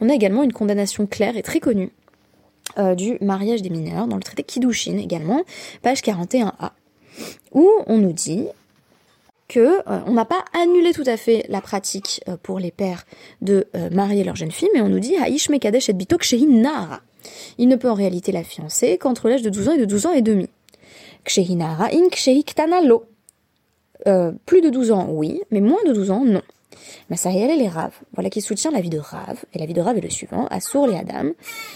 on 0.00 0.08
a 0.08 0.14
également 0.14 0.42
une 0.42 0.52
condamnation 0.52 1.06
claire 1.06 1.36
et 1.36 1.42
très 1.42 1.60
connue 1.60 1.92
du 2.96 3.18
mariage 3.20 3.62
des 3.62 3.70
mineurs 3.70 4.08
dans 4.08 4.16
le 4.16 4.22
traité 4.22 4.42
Kiddushin 4.42 4.98
également, 4.98 5.44
page 5.82 6.00
41a, 6.00 6.70
où 7.52 7.70
on 7.86 7.98
nous 7.98 8.12
dit 8.12 8.48
que 9.48 9.78
euh, 9.88 10.00
on 10.06 10.12
n'a 10.12 10.24
pas 10.24 10.44
annulé 10.52 10.92
tout 10.92 11.04
à 11.06 11.16
fait 11.16 11.44
la 11.48 11.60
pratique 11.60 12.20
euh, 12.28 12.36
pour 12.42 12.58
les 12.58 12.70
pères 12.70 13.04
de 13.42 13.66
euh, 13.76 13.90
marier 13.90 14.24
leur 14.24 14.36
jeune 14.36 14.50
fille, 14.50 14.68
mais 14.74 14.80
on 14.80 14.88
nous 14.88 14.98
dit 14.98 15.16
Haïsh 15.16 15.48
Mekadesh 15.50 15.88
et 15.88 15.92
Bitok 15.92 16.26
Nara. 16.48 17.00
Il 17.58 17.68
ne 17.68 17.76
peut 17.76 17.90
en 17.90 17.94
réalité 17.94 18.32
la 18.32 18.44
fiancer 18.44 18.98
qu'entre 18.98 19.28
l'âge 19.28 19.42
de 19.42 19.50
12 19.50 19.68
ans 19.68 19.72
et 19.72 19.78
de 19.78 19.84
12 19.84 20.06
ans 20.06 20.12
et 20.12 20.22
demi. 20.22 20.48
Kshehinara 21.24 21.88
in 21.92 22.08
plus 24.46 24.60
de 24.60 24.70
12 24.70 24.92
ans, 24.92 25.08
oui, 25.10 25.42
mais 25.50 25.60
moins 25.60 25.82
de 25.84 25.92
12 25.92 26.10
ans, 26.12 26.24
non. 26.24 26.42
Masariel 27.10 27.50
et 27.50 27.56
les 27.56 27.68
Rav, 27.68 27.92
voilà 28.14 28.30
qui 28.30 28.40
soutient 28.40 28.70
la 28.70 28.80
vie 28.80 28.90
de 28.90 28.98
Rav, 28.98 29.44
et 29.52 29.58
la 29.58 29.66
vie 29.66 29.74
de 29.74 29.80
Rav 29.80 29.96
est 29.96 30.02
le 30.02 30.10
suivant, 30.10 30.46
Assour 30.48 30.88
et 30.90 30.98
Adam, 30.98 31.30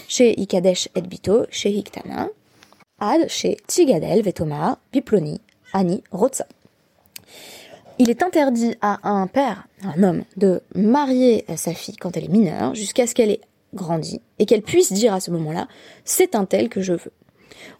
chez 0.07 0.39
Ikadesh 0.39 0.87
et 0.95 1.01
Bito, 1.01 1.45
chez 1.49 1.71
Hiktana, 1.71 2.29
Ad, 2.99 3.27
chez 3.27 3.57
Tigadel, 3.67 4.21
Vetomar, 4.21 4.77
Biploni, 4.93 5.41
Ani, 5.73 6.03
Rotsa 6.11 6.45
il 8.01 8.09
est 8.09 8.23
interdit 8.23 8.73
à 8.81 8.97
un 9.07 9.27
père, 9.27 9.67
un 9.83 10.01
homme, 10.01 10.23
de 10.35 10.63
marier 10.73 11.45
sa 11.55 11.71
fille 11.71 11.97
quand 11.97 12.17
elle 12.17 12.25
est 12.25 12.31
mineure 12.31 12.73
jusqu'à 12.73 13.05
ce 13.05 13.13
qu'elle 13.13 13.29
ait 13.29 13.41
grandi 13.75 14.21
et 14.39 14.47
qu'elle 14.47 14.63
puisse 14.63 14.91
dire 14.91 15.13
à 15.13 15.19
ce 15.19 15.29
moment-là 15.29 15.67
c'est 16.03 16.33
un 16.33 16.45
tel 16.45 16.67
que 16.67 16.81
je 16.81 16.93
veux. 16.93 17.11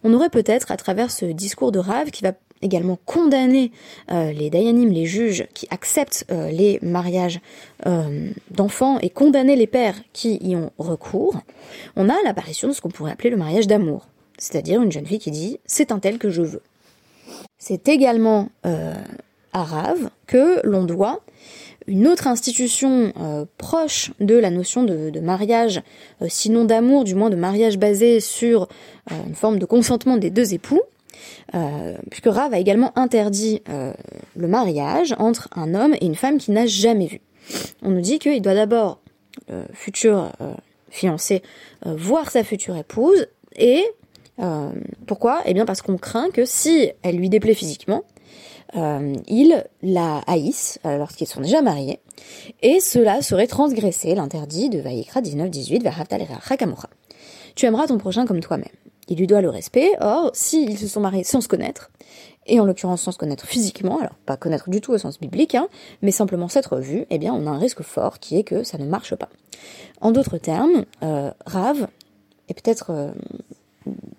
On 0.04 0.14
aurait 0.14 0.30
peut-être 0.30 0.70
à 0.70 0.76
travers 0.76 1.10
ce 1.10 1.24
discours 1.24 1.72
de 1.72 1.80
Rave 1.80 2.12
qui 2.12 2.22
va 2.22 2.34
également 2.62 3.00
condamner 3.04 3.72
euh, 4.12 4.30
les 4.30 4.48
dayanim, 4.48 4.92
les 4.92 5.06
juges 5.06 5.48
qui 5.54 5.66
acceptent 5.70 6.24
euh, 6.30 6.52
les 6.52 6.78
mariages 6.82 7.40
euh, 7.86 8.30
d'enfants 8.52 9.00
et 9.00 9.10
condamner 9.10 9.56
les 9.56 9.66
pères 9.66 9.96
qui 10.12 10.38
y 10.40 10.54
ont 10.54 10.70
recours, 10.78 11.40
on 11.96 12.08
a 12.08 12.14
l'apparition 12.22 12.68
de 12.68 12.74
ce 12.74 12.80
qu'on 12.80 12.90
pourrait 12.90 13.10
appeler 13.10 13.30
le 13.30 13.36
mariage 13.36 13.66
d'amour, 13.66 14.06
c'est-à-dire 14.38 14.80
une 14.82 14.92
jeune 14.92 15.06
fille 15.06 15.18
qui 15.18 15.32
dit 15.32 15.58
c'est 15.66 15.90
un 15.90 15.98
tel 15.98 16.18
que 16.18 16.30
je 16.30 16.42
veux. 16.42 16.62
C'est 17.58 17.88
également 17.88 18.50
arabe 19.52 20.08
que 20.26 20.60
l'on 20.64 20.84
doit 20.84 21.20
une 21.86 22.06
autre 22.06 22.26
institution 22.26 23.12
euh, 23.20 23.44
proche 23.58 24.12
de 24.20 24.36
la 24.36 24.50
notion 24.50 24.84
de, 24.84 25.20
mariage, 25.20 25.82
euh, 26.20 26.26
sinon 26.28 26.64
d'amour, 26.64 27.04
du 27.04 27.14
moins 27.14 27.30
de 27.30 27.36
mariage 27.36 27.78
basé 27.78 28.20
sur 28.20 28.68
euh, 29.10 29.14
une 29.26 29.34
forme 29.34 29.58
de 29.58 29.64
consentement 29.64 30.16
des 30.16 30.30
deux 30.30 30.54
époux, 30.54 30.80
puisque 32.10 32.26
Rav 32.26 32.52
a 32.54 32.58
également 32.58 32.98
interdit 32.98 33.62
le 33.68 34.48
mariage 34.48 35.14
entre 35.18 35.48
un 35.54 35.74
homme 35.74 35.94
et 36.00 36.06
une 36.06 36.14
femme 36.14 36.38
qui 36.38 36.50
n'a 36.50 36.66
jamais 36.66 37.06
vu. 37.06 37.20
On 37.82 37.90
nous 37.90 38.00
dit 38.00 38.18
qu'il 38.18 38.40
doit 38.40 38.54
d'abord, 38.54 39.00
le 39.48 39.62
futur 39.74 40.32
fiancé, 40.88 41.42
voir 41.84 42.30
sa 42.30 42.42
future 42.42 42.76
épouse, 42.76 43.26
et 43.54 43.84
pourquoi? 45.06 45.42
Eh 45.44 45.52
bien 45.52 45.66
parce 45.66 45.82
qu'on 45.82 45.98
craint 45.98 46.30
que 46.30 46.46
si 46.46 46.90
elle 47.02 47.16
lui 47.16 47.28
déplaît 47.28 47.54
physiquement, 47.54 48.02
euh, 48.76 49.14
ils 49.26 49.64
la 49.82 50.22
haïssent 50.26 50.78
euh, 50.86 50.98
lorsqu'ils 50.98 51.26
sont 51.26 51.40
déjà 51.40 51.62
mariés, 51.62 52.00
et 52.62 52.80
cela 52.80 53.22
serait 53.22 53.46
transgresser 53.46 54.14
l'interdit 54.14 54.70
de 54.70 54.80
Vayikra 54.80 55.20
19-18 55.20 55.82
Tu 57.54 57.66
aimeras 57.66 57.86
ton 57.86 57.98
prochain 57.98 58.26
comme 58.26 58.40
toi-même. 58.40 58.66
Il 59.08 59.18
lui 59.18 59.26
doit 59.26 59.40
le 59.40 59.50
respect, 59.50 59.90
or, 60.00 60.30
s'ils 60.32 60.78
se 60.78 60.86
sont 60.86 61.00
mariés 61.00 61.24
sans 61.24 61.40
se 61.40 61.48
connaître, 61.48 61.90
et 62.46 62.60
en 62.60 62.64
l'occurrence 62.64 63.02
sans 63.02 63.12
se 63.12 63.18
connaître 63.18 63.46
physiquement, 63.46 63.98
alors 63.98 64.14
pas 64.26 64.36
connaître 64.36 64.70
du 64.70 64.80
tout 64.80 64.92
au 64.92 64.98
sens 64.98 65.20
biblique, 65.20 65.54
hein, 65.54 65.68
mais 66.02 66.10
simplement 66.10 66.48
s'être 66.48 66.78
vu, 66.78 67.06
eh 67.10 67.18
bien 67.18 67.32
on 67.34 67.46
a 67.46 67.50
un 67.50 67.58
risque 67.58 67.82
fort 67.82 68.18
qui 68.18 68.38
est 68.38 68.44
que 68.44 68.62
ça 68.62 68.78
ne 68.78 68.84
marche 68.84 69.14
pas. 69.14 69.28
En 70.00 70.10
d'autres 70.12 70.38
termes, 70.38 70.84
euh, 71.02 71.30
Rav 71.46 71.88
est 72.48 72.54
peut-être 72.54 72.90
euh, 72.90 73.10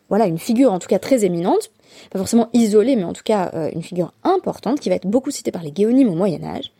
voilà 0.09 0.27
une 0.27 0.37
figure 0.37 0.71
en 0.71 0.79
tout 0.79 0.87
cas 0.87 0.99
très 0.99 1.25
éminente, 1.25 1.71
pas 2.09 2.19
forcément 2.19 2.49
isolée, 2.53 2.95
mais 2.95 3.03
en 3.03 3.13
tout 3.13 3.23
cas 3.23 3.51
euh, 3.53 3.69
une 3.73 3.83
figure 3.83 4.13
importante 4.23 4.79
qui 4.79 4.89
va 4.89 4.95
être 4.95 5.07
beaucoup 5.07 5.31
citée 5.31 5.51
par 5.51 5.63
les 5.63 5.71
guéonymes 5.71 6.09
au 6.09 6.15
Moyen 6.15 6.43
Âge, 6.43 6.71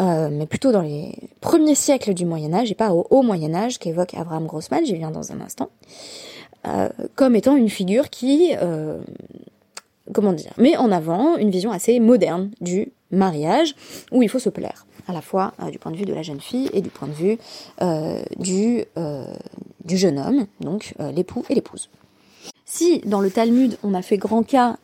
euh, 0.00 0.28
mais 0.30 0.46
plutôt 0.46 0.72
dans 0.72 0.82
les 0.82 1.14
premiers 1.40 1.74
siècles 1.74 2.14
du 2.14 2.26
Moyen 2.26 2.52
Âge 2.52 2.70
et 2.70 2.74
pas 2.74 2.92
au 2.92 3.06
haut 3.10 3.22
Moyen 3.22 3.54
Âge 3.54 3.78
qu'évoque 3.78 4.14
Abraham 4.14 4.46
Grossman, 4.46 4.84
j'y 4.84 4.94
viens 4.94 5.10
dans 5.10 5.32
un 5.32 5.40
instant, 5.40 5.70
euh, 6.66 6.88
comme 7.14 7.36
étant 7.36 7.56
une 7.56 7.68
figure 7.68 8.10
qui, 8.10 8.52
comment 10.12 10.32
dire, 10.32 10.52
met 10.58 10.76
en 10.76 10.90
avant 10.92 11.36
une 11.36 11.50
vision 11.50 11.70
assez 11.70 12.00
moderne 12.00 12.50
du 12.60 12.92
mariage 13.10 13.74
où 14.12 14.22
il 14.22 14.28
faut 14.28 14.38
se 14.38 14.50
plaire 14.50 14.86
à 15.08 15.12
la 15.12 15.20
fois 15.20 15.52
du 15.70 15.78
point 15.78 15.92
de 15.92 15.96
vue 15.96 16.04
de 16.04 16.12
la 16.12 16.22
jeune 16.22 16.40
fille 16.40 16.68
et 16.72 16.80
du 16.80 16.90
point 16.90 17.06
de 17.06 17.12
vue 17.12 17.38
du, 18.38 18.84
du 19.84 19.96
jeune 19.96 20.18
homme, 20.18 20.46
donc 20.60 20.94
l'époux 21.14 21.44
et 21.48 21.54
l'épouse. 21.54 21.88
Si 22.76 22.98
dans 23.06 23.22
le 23.22 23.30
Talmud 23.30 23.78
on 23.82 23.94
a 23.94 24.02
fait 24.02 24.18
grand 24.18 24.42
cas 24.42 24.76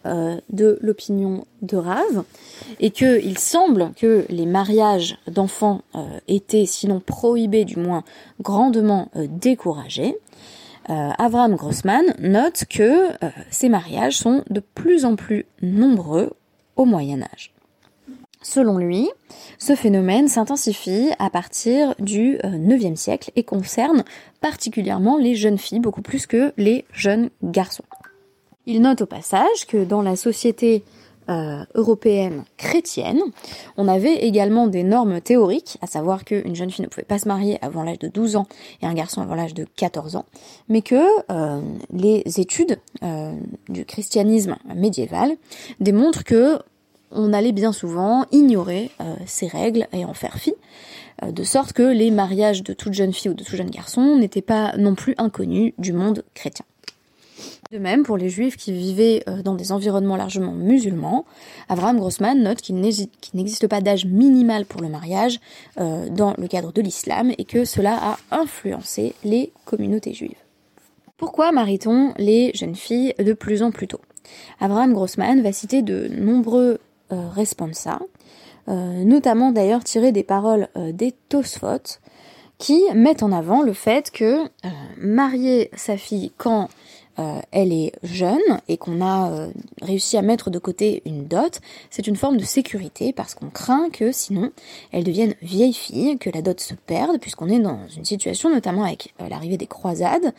de 0.48 0.78
l'opinion 0.80 1.44
de 1.60 1.76
Rav 1.76 2.24
et 2.80 2.90
qu'il 2.90 3.36
semble 3.36 3.92
que 3.94 4.24
les 4.30 4.46
mariages 4.46 5.18
d'enfants 5.26 5.82
étaient 6.26 6.64
sinon 6.64 7.00
prohibés 7.00 7.66
du 7.66 7.76
moins 7.76 8.02
grandement 8.40 9.10
découragés, 9.14 10.16
Avraham 10.88 11.54
Grossman 11.54 12.14
note 12.18 12.64
que 12.70 13.08
ces 13.50 13.68
mariages 13.68 14.16
sont 14.16 14.42
de 14.48 14.60
plus 14.60 15.04
en 15.04 15.14
plus 15.14 15.44
nombreux 15.60 16.32
au 16.76 16.86
Moyen 16.86 17.20
Âge. 17.20 17.52
Selon 18.42 18.76
lui, 18.76 19.08
ce 19.58 19.74
phénomène 19.74 20.28
s'intensifie 20.28 21.10
à 21.18 21.30
partir 21.30 21.94
du 21.98 22.38
IXe 22.42 22.84
euh, 22.84 22.96
siècle 22.96 23.30
et 23.36 23.44
concerne 23.44 24.04
particulièrement 24.40 25.16
les 25.16 25.34
jeunes 25.34 25.58
filles 25.58 25.80
beaucoup 25.80 26.02
plus 26.02 26.26
que 26.26 26.52
les 26.56 26.84
jeunes 26.92 27.30
garçons. 27.42 27.84
Il 28.66 28.82
note 28.82 29.02
au 29.02 29.06
passage 29.06 29.66
que 29.68 29.84
dans 29.84 30.02
la 30.02 30.16
société 30.16 30.84
euh, 31.28 31.64
européenne 31.74 32.42
chrétienne, 32.56 33.20
on 33.76 33.86
avait 33.86 34.16
également 34.16 34.66
des 34.66 34.82
normes 34.82 35.20
théoriques, 35.20 35.78
à 35.80 35.86
savoir 35.86 36.24
qu'une 36.24 36.56
jeune 36.56 36.70
fille 36.70 36.84
ne 36.84 36.88
pouvait 36.88 37.04
pas 37.04 37.20
se 37.20 37.28
marier 37.28 37.58
avant 37.62 37.84
l'âge 37.84 38.00
de 38.00 38.08
12 38.08 38.34
ans 38.34 38.46
et 38.82 38.86
un 38.86 38.94
garçon 38.94 39.22
avant 39.22 39.36
l'âge 39.36 39.54
de 39.54 39.64
14 39.76 40.16
ans, 40.16 40.24
mais 40.68 40.82
que 40.82 41.00
euh, 41.30 41.60
les 41.92 42.24
études 42.40 42.78
du 43.68 43.84
christianisme 43.84 44.56
médiéval 44.74 45.36
démontrent 45.80 46.24
que 46.24 46.58
on 47.14 47.32
allait 47.32 47.52
bien 47.52 47.72
souvent 47.72 48.24
ignorer 48.32 48.90
euh, 49.00 49.14
ces 49.26 49.46
règles 49.46 49.86
et 49.92 50.04
en 50.04 50.14
faire 50.14 50.36
fi, 50.36 50.54
euh, 51.22 51.32
de 51.32 51.44
sorte 51.44 51.72
que 51.72 51.82
les 51.82 52.10
mariages 52.10 52.62
de 52.62 52.72
toute 52.72 52.92
jeune 52.92 53.12
fille 53.12 53.30
ou 53.30 53.34
de 53.34 53.44
tout 53.44 53.56
jeune 53.56 53.70
garçon 53.70 54.16
n'étaient 54.16 54.42
pas 54.42 54.76
non 54.76 54.94
plus 54.94 55.14
inconnus 55.18 55.72
du 55.78 55.92
monde 55.92 56.24
chrétien. 56.34 56.64
De 57.70 57.78
même, 57.78 58.02
pour 58.02 58.18
les 58.18 58.28
juifs 58.28 58.56
qui 58.56 58.72
vivaient 58.72 59.22
euh, 59.28 59.42
dans 59.42 59.54
des 59.54 59.72
environnements 59.72 60.16
largement 60.16 60.52
musulmans, 60.52 61.24
Abraham 61.68 61.98
Grossman 61.98 62.42
note 62.42 62.60
qu'il 62.60 62.76
n'existe 62.76 63.66
pas 63.66 63.80
d'âge 63.80 64.04
minimal 64.04 64.66
pour 64.66 64.82
le 64.82 64.88
mariage 64.88 65.40
dans 65.76 66.34
le 66.36 66.48
cadre 66.48 66.72
de 66.72 66.82
l'islam 66.82 67.32
et 67.38 67.44
que 67.44 67.64
cela 67.64 67.98
a 68.00 68.18
influencé 68.30 69.14
les 69.24 69.52
communautés 69.64 70.12
juives. 70.12 70.36
Pourquoi 71.16 71.52
marie-t-on 71.52 72.12
les 72.18 72.50
jeunes 72.54 72.74
filles 72.74 73.14
de 73.18 73.32
plus 73.32 73.62
en 73.62 73.70
plus 73.70 73.88
tôt? 73.88 74.00
Abraham 74.60 74.92
Grossman 74.92 75.40
va 75.40 75.52
citer 75.52 75.80
de 75.82 76.08
nombreux 76.08 76.78
responsa, 77.12 78.00
euh, 78.68 79.04
notamment 79.04 79.50
d'ailleurs 79.50 79.84
tiré 79.84 80.12
des 80.12 80.22
paroles 80.22 80.68
euh, 80.76 80.92
des 80.92 81.12
Tosfot, 81.28 81.98
qui 82.58 82.80
mettent 82.94 83.24
en 83.24 83.32
avant 83.32 83.62
le 83.62 83.72
fait 83.72 84.12
que 84.12 84.44
marier 84.96 85.68
sa 85.74 85.96
fille 85.96 86.30
quand 86.36 86.68
elle 87.50 87.72
est 87.72 87.92
jeune 88.04 88.40
et 88.68 88.76
qu'on 88.76 89.04
a 89.04 89.48
réussi 89.82 90.16
à 90.16 90.22
mettre 90.22 90.48
de 90.48 90.58
côté 90.58 91.02
une 91.04 91.26
dot, 91.26 91.60
c'est 91.90 92.06
une 92.06 92.16
forme 92.16 92.36
de 92.36 92.44
sécurité 92.44 93.12
parce 93.12 93.34
qu'on 93.34 93.50
craint 93.50 93.90
que 93.90 94.12
sinon 94.12 94.50
elle 94.92 95.04
devienne 95.04 95.34
vieille 95.42 95.74
fille, 95.74 96.18
que 96.18 96.30
la 96.30 96.40
dot 96.40 96.58
se 96.60 96.74
perde, 96.74 97.18
puisqu'on 97.20 97.48
est 97.48 97.58
dans 97.58 97.80
une 97.96 98.04
situation, 98.04 98.48
notamment 98.48 98.84
avec 98.84 99.12
l'arrivée 99.28 99.56
des 99.56 99.66
croisades, 99.66 100.32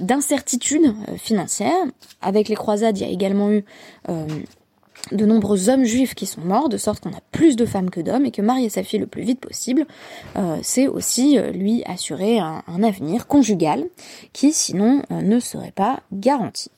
d'incertitude 0.00 0.94
financière. 1.16 1.84
Avec 2.20 2.48
les 2.48 2.56
croisades, 2.56 2.98
il 2.98 3.06
y 3.06 3.08
a 3.08 3.12
également 3.12 3.50
eu 3.50 3.64
de 5.12 5.26
nombreux 5.26 5.68
hommes 5.68 5.84
juifs 5.84 6.14
qui 6.14 6.26
sont 6.26 6.40
morts, 6.40 6.68
de 6.68 6.76
sorte 6.76 7.00
qu'on 7.00 7.10
a 7.10 7.20
plus 7.32 7.56
de 7.56 7.66
femmes 7.66 7.90
que 7.90 8.00
d'hommes, 8.00 8.26
et 8.26 8.30
que 8.30 8.42
marier 8.42 8.68
sa 8.68 8.82
fille 8.82 9.00
le 9.00 9.06
plus 9.06 9.22
vite 9.22 9.40
possible, 9.40 9.86
euh, 10.36 10.58
c'est 10.62 10.86
aussi 10.86 11.38
euh, 11.38 11.50
lui 11.50 11.82
assurer 11.84 12.38
un, 12.38 12.62
avenir 12.82 13.26
conjugal 13.26 13.86
qui 14.32 14.52
sinon 14.52 15.02
euh, 15.10 15.22
ne 15.22 15.40
serait 15.40 15.72
pas 15.72 16.00
garanti. 16.12 16.70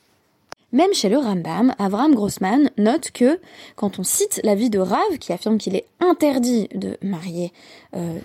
Même 0.71 0.93
chez 0.93 1.07
le 1.07 1.19
Rambam, 1.19 1.75
Avraham 1.77 2.15
Grossman 2.15 2.71
note 2.77 3.11
que 3.11 3.39
quand 3.75 3.99
on 3.99 4.03
cite 4.03 4.41
la 4.43 4.55
vie 4.55 4.71
de 4.71 4.79
Rav, 4.79 5.19
qui 5.19 5.31
affirme 5.31 5.59
qu'il 5.59 5.75
est 5.75 5.85
interdit 5.99 6.67
de 6.73 6.97
marier 7.03 7.53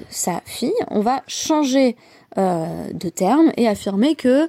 sa 0.09 0.41
fille, 0.47 0.73
on 0.91 1.01
va 1.01 1.23
changer 1.27 1.95
de 2.39 3.09
terme 3.11 3.53
et 3.59 3.69
affirmer 3.69 4.15
que 4.15 4.49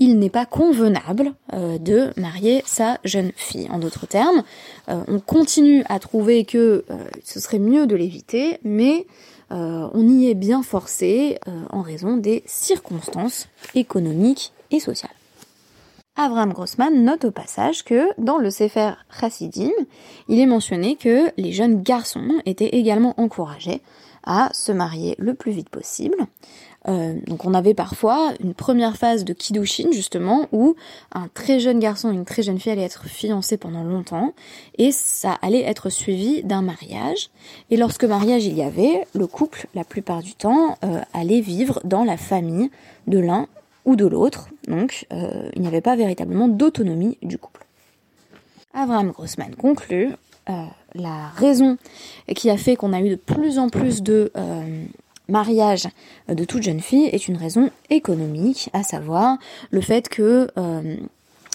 il 0.00 0.18
n'est 0.18 0.30
pas 0.30 0.46
convenable 0.46 1.34
euh, 1.52 1.78
de 1.78 2.10
marier 2.16 2.62
sa 2.66 2.98
jeune 3.04 3.32
fille. 3.36 3.68
En 3.70 3.78
d'autres 3.78 4.06
termes, 4.06 4.42
euh, 4.88 5.04
on 5.06 5.20
continue 5.20 5.84
à 5.88 5.98
trouver 5.98 6.44
que 6.44 6.84
euh, 6.90 6.96
ce 7.22 7.38
serait 7.38 7.58
mieux 7.58 7.86
de 7.86 7.94
l'éviter, 7.94 8.58
mais 8.64 9.06
on 9.52 10.08
y 10.08 10.30
est 10.30 10.34
bien 10.34 10.62
forcé 10.62 11.36
en 11.70 11.82
raison 11.82 12.16
des 12.16 12.44
circonstances 12.46 13.48
économiques 13.74 14.52
et 14.70 14.78
sociales. 14.78 15.10
Avraham 16.14 16.52
Grossman 16.52 17.02
note 17.02 17.24
au 17.24 17.32
passage 17.32 17.82
que 17.82 18.04
dans 18.16 18.38
le 18.38 18.50
Sefer 18.50 18.92
Chassidim, 19.10 19.72
il 20.28 20.38
est 20.38 20.46
mentionné 20.46 20.94
que 20.94 21.32
les 21.36 21.50
jeunes 21.50 21.82
garçons 21.82 22.30
étaient 22.46 22.76
également 22.76 23.14
encouragés 23.16 23.80
à 24.22 24.50
se 24.52 24.70
marier 24.70 25.16
le 25.18 25.34
plus 25.34 25.50
vite 25.50 25.68
possible, 25.68 26.16
euh, 26.88 27.14
donc 27.26 27.44
on 27.44 27.52
avait 27.52 27.74
parfois 27.74 28.32
une 28.42 28.54
première 28.54 28.96
phase 28.96 29.24
de 29.24 29.32
Kiddushin 29.32 29.92
justement 29.92 30.46
où 30.50 30.76
un 31.12 31.28
très 31.28 31.60
jeune 31.60 31.78
garçon 31.78 32.10
et 32.10 32.14
une 32.14 32.24
très 32.24 32.42
jeune 32.42 32.58
fille 32.58 32.72
allaient 32.72 32.82
être 32.82 33.06
fiancés 33.06 33.58
pendant 33.58 33.84
longtemps 33.84 34.32
et 34.78 34.90
ça 34.90 35.38
allait 35.42 35.62
être 35.62 35.90
suivi 35.90 36.42
d'un 36.42 36.62
mariage. 36.62 37.30
Et 37.70 37.76
lorsque 37.76 38.04
mariage 38.04 38.46
il 38.46 38.56
y 38.56 38.62
avait, 38.62 39.06
le 39.14 39.26
couple 39.26 39.66
la 39.74 39.84
plupart 39.84 40.22
du 40.22 40.34
temps 40.34 40.78
euh, 40.84 41.00
allait 41.12 41.40
vivre 41.40 41.80
dans 41.84 42.04
la 42.04 42.16
famille 42.16 42.70
de 43.06 43.18
l'un 43.18 43.46
ou 43.84 43.94
de 43.94 44.06
l'autre. 44.06 44.48
Donc 44.66 45.06
euh, 45.12 45.50
il 45.54 45.60
n'y 45.60 45.68
avait 45.68 45.82
pas 45.82 45.96
véritablement 45.96 46.48
d'autonomie 46.48 47.18
du 47.22 47.36
couple. 47.36 47.66
Abraham 48.72 49.10
Grossman 49.10 49.54
conclut 49.56 50.12
la 50.94 51.28
raison 51.36 51.76
qui 52.34 52.50
a 52.50 52.56
fait 52.56 52.74
qu'on 52.74 52.92
a 52.92 53.00
eu 53.00 53.10
de 53.10 53.14
plus 53.14 53.60
en 53.60 53.68
plus 53.68 54.02
de 54.02 54.32
mariage 55.30 55.88
de 56.28 56.44
toute 56.44 56.62
jeune 56.62 56.80
fille 56.80 57.06
est 57.06 57.28
une 57.28 57.36
raison 57.36 57.70
économique, 57.90 58.70
à 58.72 58.82
savoir 58.82 59.38
le 59.70 59.80
fait 59.80 60.08
que 60.08 60.48
euh, 60.58 60.96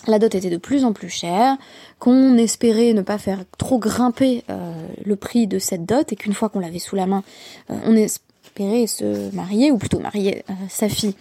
la 0.08 0.20
dot 0.20 0.34
était 0.36 0.50
de 0.50 0.58
plus 0.58 0.86
en 0.86 0.94
plus 0.94 1.10
chère, 1.10 1.58
qu'on 2.00 2.38
espérait 2.38 2.94
ne 2.94 3.02
pas 3.02 3.18
faire 3.18 3.44
trop 3.58 3.80
grimper 3.80 4.44
euh, 4.50 4.72
le 5.04 5.16
prix 5.16 5.48
de 5.48 5.60
cette 5.60 5.86
dot 5.86 6.12
et 6.12 6.16
qu'une 6.16 6.34
fois 6.34 6.50
qu'on 6.50 6.60
l'avait 6.60 6.80
sous 6.80 6.96
la 6.96 7.08
main, 7.08 7.24
euh, 7.70 7.76
on 7.86 7.96
espérait 7.96 8.88
se 8.88 9.34
marier, 9.36 9.72
ou 9.72 9.78
plutôt 9.78 10.00
marier 10.00 10.44
sa 10.70 10.88
fille 10.88 11.16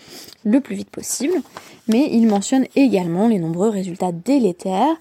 le 0.44 0.60
plus 0.60 0.76
vite 0.76 0.90
possible. 0.90 1.34
Mais 1.88 2.08
il 2.12 2.26
mentionne 2.26 2.66
également 2.76 3.26
les 3.26 3.38
nombreux 3.38 3.70
résultats 3.70 4.12
délétères 4.12 4.96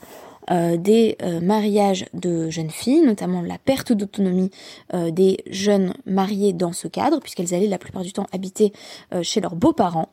euh, 0.52 0.76
des 0.76 1.16
euh, 1.22 1.40
mariages 1.40 2.06
de 2.14 2.50
jeunes 2.50 2.70
filles, 2.70 3.02
notamment 3.02 3.42
la 3.42 3.58
perte 3.58 3.94
d'autonomie 3.94 4.52
euh, 4.94 5.10
des 5.10 5.42
jeunes 5.50 5.94
mariées 6.06 6.52
dans 6.52 6.74
ce 6.74 6.90
cadre, 6.90 7.22
puisqu'elles 7.22 7.54
allaient 7.54 7.68
la 7.68 7.78
plupart 7.78 8.02
du 8.02 8.12
temps 8.12 8.28
habiter 8.34 8.74
chez 9.22 9.40
leurs 9.40 9.56
beaux-parents 9.56 10.10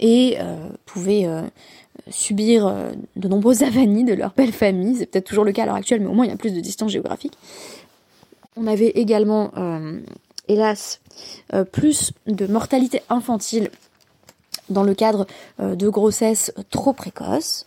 et 0.00 0.38
pouvaient 0.86 1.26
subir 2.10 2.92
de 3.16 3.28
nombreuses 3.28 3.62
avanies 3.62 4.04
de 4.04 4.14
leur 4.14 4.32
belle 4.32 4.52
famille. 4.52 4.96
C'est 4.96 5.06
peut-être 5.06 5.26
toujours 5.26 5.44
le 5.44 5.52
cas 5.52 5.64
à 5.64 5.66
l'heure 5.66 5.74
actuelle, 5.74 6.00
mais 6.00 6.06
au 6.06 6.14
moins 6.14 6.24
il 6.24 6.30
y 6.30 6.34
a 6.34 6.36
plus 6.36 6.54
de 6.54 6.60
distance 6.60 6.92
géographique. 6.92 7.36
On 8.56 8.66
avait 8.66 8.88
également, 8.90 9.50
hélas, 10.48 11.00
plus 11.72 12.12
de 12.26 12.46
mortalité 12.46 13.02
infantile 13.08 13.70
dans 14.70 14.84
le 14.84 14.94
cadre 14.94 15.26
de 15.58 15.88
grossesses 15.88 16.52
trop 16.70 16.92
précoces 16.92 17.66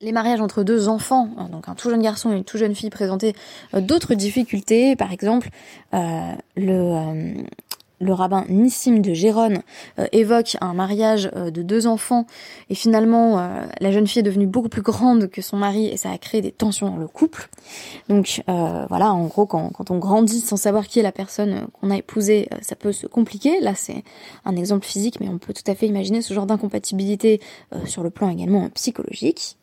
les 0.00 0.12
mariages 0.12 0.40
entre 0.40 0.62
deux 0.62 0.88
enfants, 0.88 1.28
hein, 1.36 1.48
donc 1.50 1.68
un 1.68 1.74
tout 1.74 1.90
jeune 1.90 2.02
garçon 2.02 2.32
et 2.32 2.36
une 2.36 2.44
tout 2.44 2.58
jeune 2.58 2.74
fille, 2.74 2.90
présentaient 2.90 3.34
euh, 3.74 3.80
d'autres 3.80 4.14
difficultés. 4.14 4.96
Par 4.96 5.12
exemple, 5.12 5.50
euh, 5.92 6.32
le, 6.56 6.72
euh, 6.72 7.34
le 8.00 8.12
rabbin 8.14 8.46
Nissim 8.48 9.00
de 9.00 9.12
Gérone 9.12 9.58
évoque 10.12 10.56
un 10.62 10.72
mariage 10.72 11.30
de 11.34 11.60
deux 11.62 11.86
enfants 11.86 12.26
et 12.70 12.74
finalement 12.74 13.36
la 13.78 13.92
jeune 13.92 14.06
fille 14.06 14.20
est 14.20 14.22
devenue 14.22 14.46
beaucoup 14.46 14.70
plus 14.70 14.80
grande 14.80 15.28
que 15.28 15.42
son 15.42 15.58
mari 15.58 15.86
et 15.88 15.98
ça 15.98 16.10
a 16.10 16.16
créé 16.16 16.40
des 16.40 16.50
tensions 16.50 16.88
dans 16.88 16.96
le 16.96 17.06
couple. 17.06 17.50
Donc 18.08 18.42
voilà, 18.46 19.12
en 19.12 19.26
gros, 19.26 19.44
quand, 19.44 19.90
on 19.90 19.98
grandit 19.98 20.40
sans 20.40 20.56
savoir 20.56 20.86
qui 20.86 20.98
est 20.98 21.02
la 21.02 21.12
personne 21.12 21.66
qu'on 21.78 21.90
a 21.90 21.98
épousée, 21.98 22.48
ça 22.62 22.74
peut 22.74 22.92
se 22.92 23.06
compliquer. 23.06 23.60
Là, 23.60 23.74
c'est 23.74 24.02
un 24.46 24.56
exemple 24.56 24.86
physique, 24.86 25.20
mais 25.20 25.28
on 25.28 25.36
peut 25.36 25.52
tout 25.52 25.70
à 25.70 25.74
fait 25.74 25.86
imaginer 25.86 26.22
ce 26.22 26.32
genre 26.32 26.46
d'incompatibilité 26.46 27.38
sur 27.84 28.02
le 28.02 28.08
plan 28.08 28.30
également 28.30 28.70
psychologique. 28.70 29.58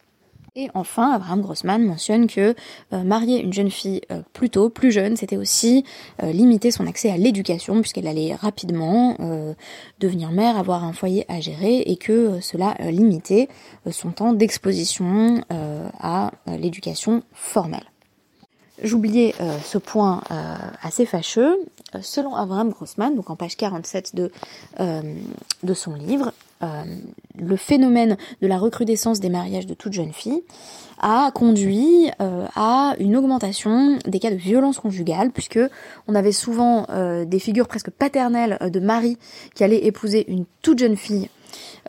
Et 0.60 0.72
enfin, 0.74 1.12
Abraham 1.12 1.41
Grossman 1.41 1.86
mentionne 1.86 2.26
que 2.26 2.56
euh, 2.91 3.04
marier 3.04 3.43
une 3.43 3.54
jeune 3.54 3.70
fille 3.70 4.02
euh, 4.12 4.24
plus 4.34 4.50
tôt, 4.50 4.72
plus 4.72 4.91
jeune, 4.91 5.15
c'était 5.15 5.38
aussi 5.38 5.86
euh, 6.24 6.32
limiter 6.32 6.72
son 6.72 6.88
accès 6.88 7.12
à 7.12 7.17
l'éducation, 7.17 7.80
puisqu'elle 7.80 8.08
allait 8.08 8.34
rapidement 8.34 9.15
devenir 10.00 10.32
mère, 10.32 10.58
avoir 10.58 10.84
un 10.84 10.93
foyer 10.93 11.26
à 11.28 11.39
gérer, 11.41 11.82
et 11.82 11.96
que 11.96 12.39
cela 12.41 12.74
limitait 12.80 13.50
son 13.91 14.10
temps 14.10 14.34
d'exposition 14.34 15.43
à 16.00 16.32
l'éducation 16.48 17.22
formelle. 17.34 17.84
J'oubliais 18.82 19.36
ce 19.63 19.78
point 19.78 20.22
assez 20.82 21.06
fâcheux. 21.06 21.58
selon 22.02 22.36
Abraham 22.36 22.70
Grossman, 22.70 23.15
donc 23.15 23.30
en 23.30 23.36
page 23.36 23.58
47 23.58 24.15
de, 24.15 24.32
de 24.80 25.74
son 25.74 25.93
livre, 25.93 26.32
le 26.62 27.56
phénomène 27.56 28.17
de 28.41 28.48
la 28.48 28.58
recrudescence 28.58 29.20
des 29.20 29.30
mariages 29.30 29.65
de 29.65 29.74
toutes 29.74 29.93
jeunes 29.93 30.13
filles 30.13 30.43
a 31.00 31.30
conduit 31.34 32.10
à 32.20 32.96
une 33.00 33.15
augmentation 33.15 34.00
des 34.06 34.20
cas 34.20 34.32
de 34.32 34.36
violence 34.36 34.80
conjugale, 34.80 35.32
puisque 35.32 35.60
on 36.08 36.15
avait 36.15 36.32
souvent 36.32 36.88
des 37.26 37.39
figures 37.39 37.67
presque 37.67 37.91
paternelles 37.91 38.58
de 38.72 38.80
mari 38.80 39.17
qui 39.54 39.63
allaient 39.63 39.86
épouser 39.86 40.26
une 40.32 40.46
toute 40.62 40.80
jeune 40.80 40.98
fille 40.98 41.30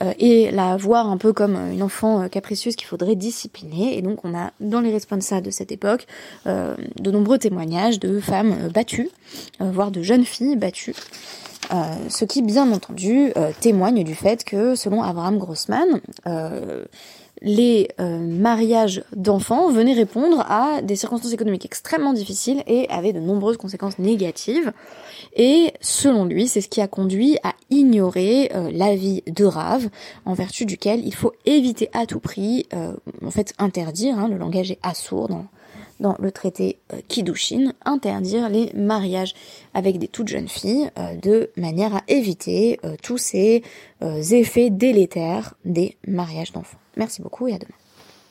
euh, 0.03 0.13
et 0.19 0.51
la 0.51 0.77
voir 0.77 1.09
un 1.09 1.17
peu 1.17 1.33
comme 1.33 1.57
une 1.73 1.83
enfant 1.83 2.23
euh, 2.23 2.29
capricieuse 2.29 2.77
qu'il 2.77 2.87
faudrait 2.87 3.17
discipliner. 3.17 3.99
Et 3.99 4.03
donc 4.03 4.25
on 4.25 4.37
a 4.37 4.53
dans 4.61 4.81
les 4.81 4.93
responsables 4.93 5.47
de 5.47 5.51
cette 5.51 5.73
époque 5.73 6.07
euh, 6.47 6.77
de 7.01 7.11
nombreux 7.11 7.39
témoignages 7.39 7.99
de 7.99 8.21
femmes 8.21 8.69
battues, 8.73 9.11
voire 9.61 9.91
de 9.91 10.03
jeunes 10.03 10.25
filles 10.25 10.57
battues. 10.57 10.95
Ce 12.09 12.25
qui, 12.25 12.43
bien 12.43 12.71
entendu, 12.73 13.33
témoigne 13.61 14.05
du 14.05 14.15
fait 14.15 14.45
que, 14.45 14.75
selon 14.75 15.03
Abraham 15.03 15.39
Grossman, 15.39 16.01
les 17.43 17.89
mariages 17.99 19.05
d'enfants 19.15 19.71
venaient 19.71 19.93
répondre 19.93 20.45
à 20.49 20.83
des 20.83 20.97
circonstances 20.97 21.33
économiques 21.33 21.65
extrêmement 21.65 22.13
difficiles 22.13 22.63
et 22.67 22.89
avaient 22.91 23.13
de 23.13 23.21
nombreuses 23.21 23.57
conséquences 23.57 23.99
négatives. 23.99 24.73
Et 25.37 25.73
selon 25.81 26.25
lui, 26.25 26.49
c'est 26.49 26.61
ce 26.61 26.69
qui 26.69 26.81
a 26.81 26.89
conduit 26.89 27.39
à 27.43 27.55
ignorer 27.71 28.51
euh, 28.55 28.71
l'avis 28.73 29.23
de 29.27 29.45
Rave, 29.45 29.89
en 30.25 30.35
vertu 30.35 30.65
duquel 30.67 31.05
il 31.05 31.15
faut 31.15 31.33
éviter 31.47 31.91
à 31.93 32.07
tout 32.07 32.21
prix, 32.21 32.67
euh, 32.75 32.95
en 33.25 33.31
fait 33.31 33.55
interdire, 33.59 34.19
hein, 34.19 34.29
le 34.29 34.37
langage 34.37 34.71
est 34.71 34.79
assourd 34.83 35.29
dans, 35.29 35.47
dans 36.01 36.17
le 36.19 36.31
traité 36.31 36.79
euh, 36.93 37.01
Kidushin, 37.09 37.73
interdire 37.85 38.49
les 38.49 38.73
mariages 38.75 39.35
avec 39.75 39.99
des 39.99 40.09
toutes 40.09 40.29
jeunes 40.29 40.49
filles 40.49 40.91
de 41.23 41.51
manière 41.57 41.95
à 41.95 42.03
éviter 42.09 42.81
tous 43.03 43.19
ces 43.19 43.63
effets 44.01 44.71
délétères 44.71 45.55
des 45.65 45.97
mariages 46.07 46.53
d'enfants. 46.53 46.79
Merci 46.97 47.23
beaucoup 47.23 47.47
et 47.49 47.55
à 47.55 47.59
demain. 47.59 47.75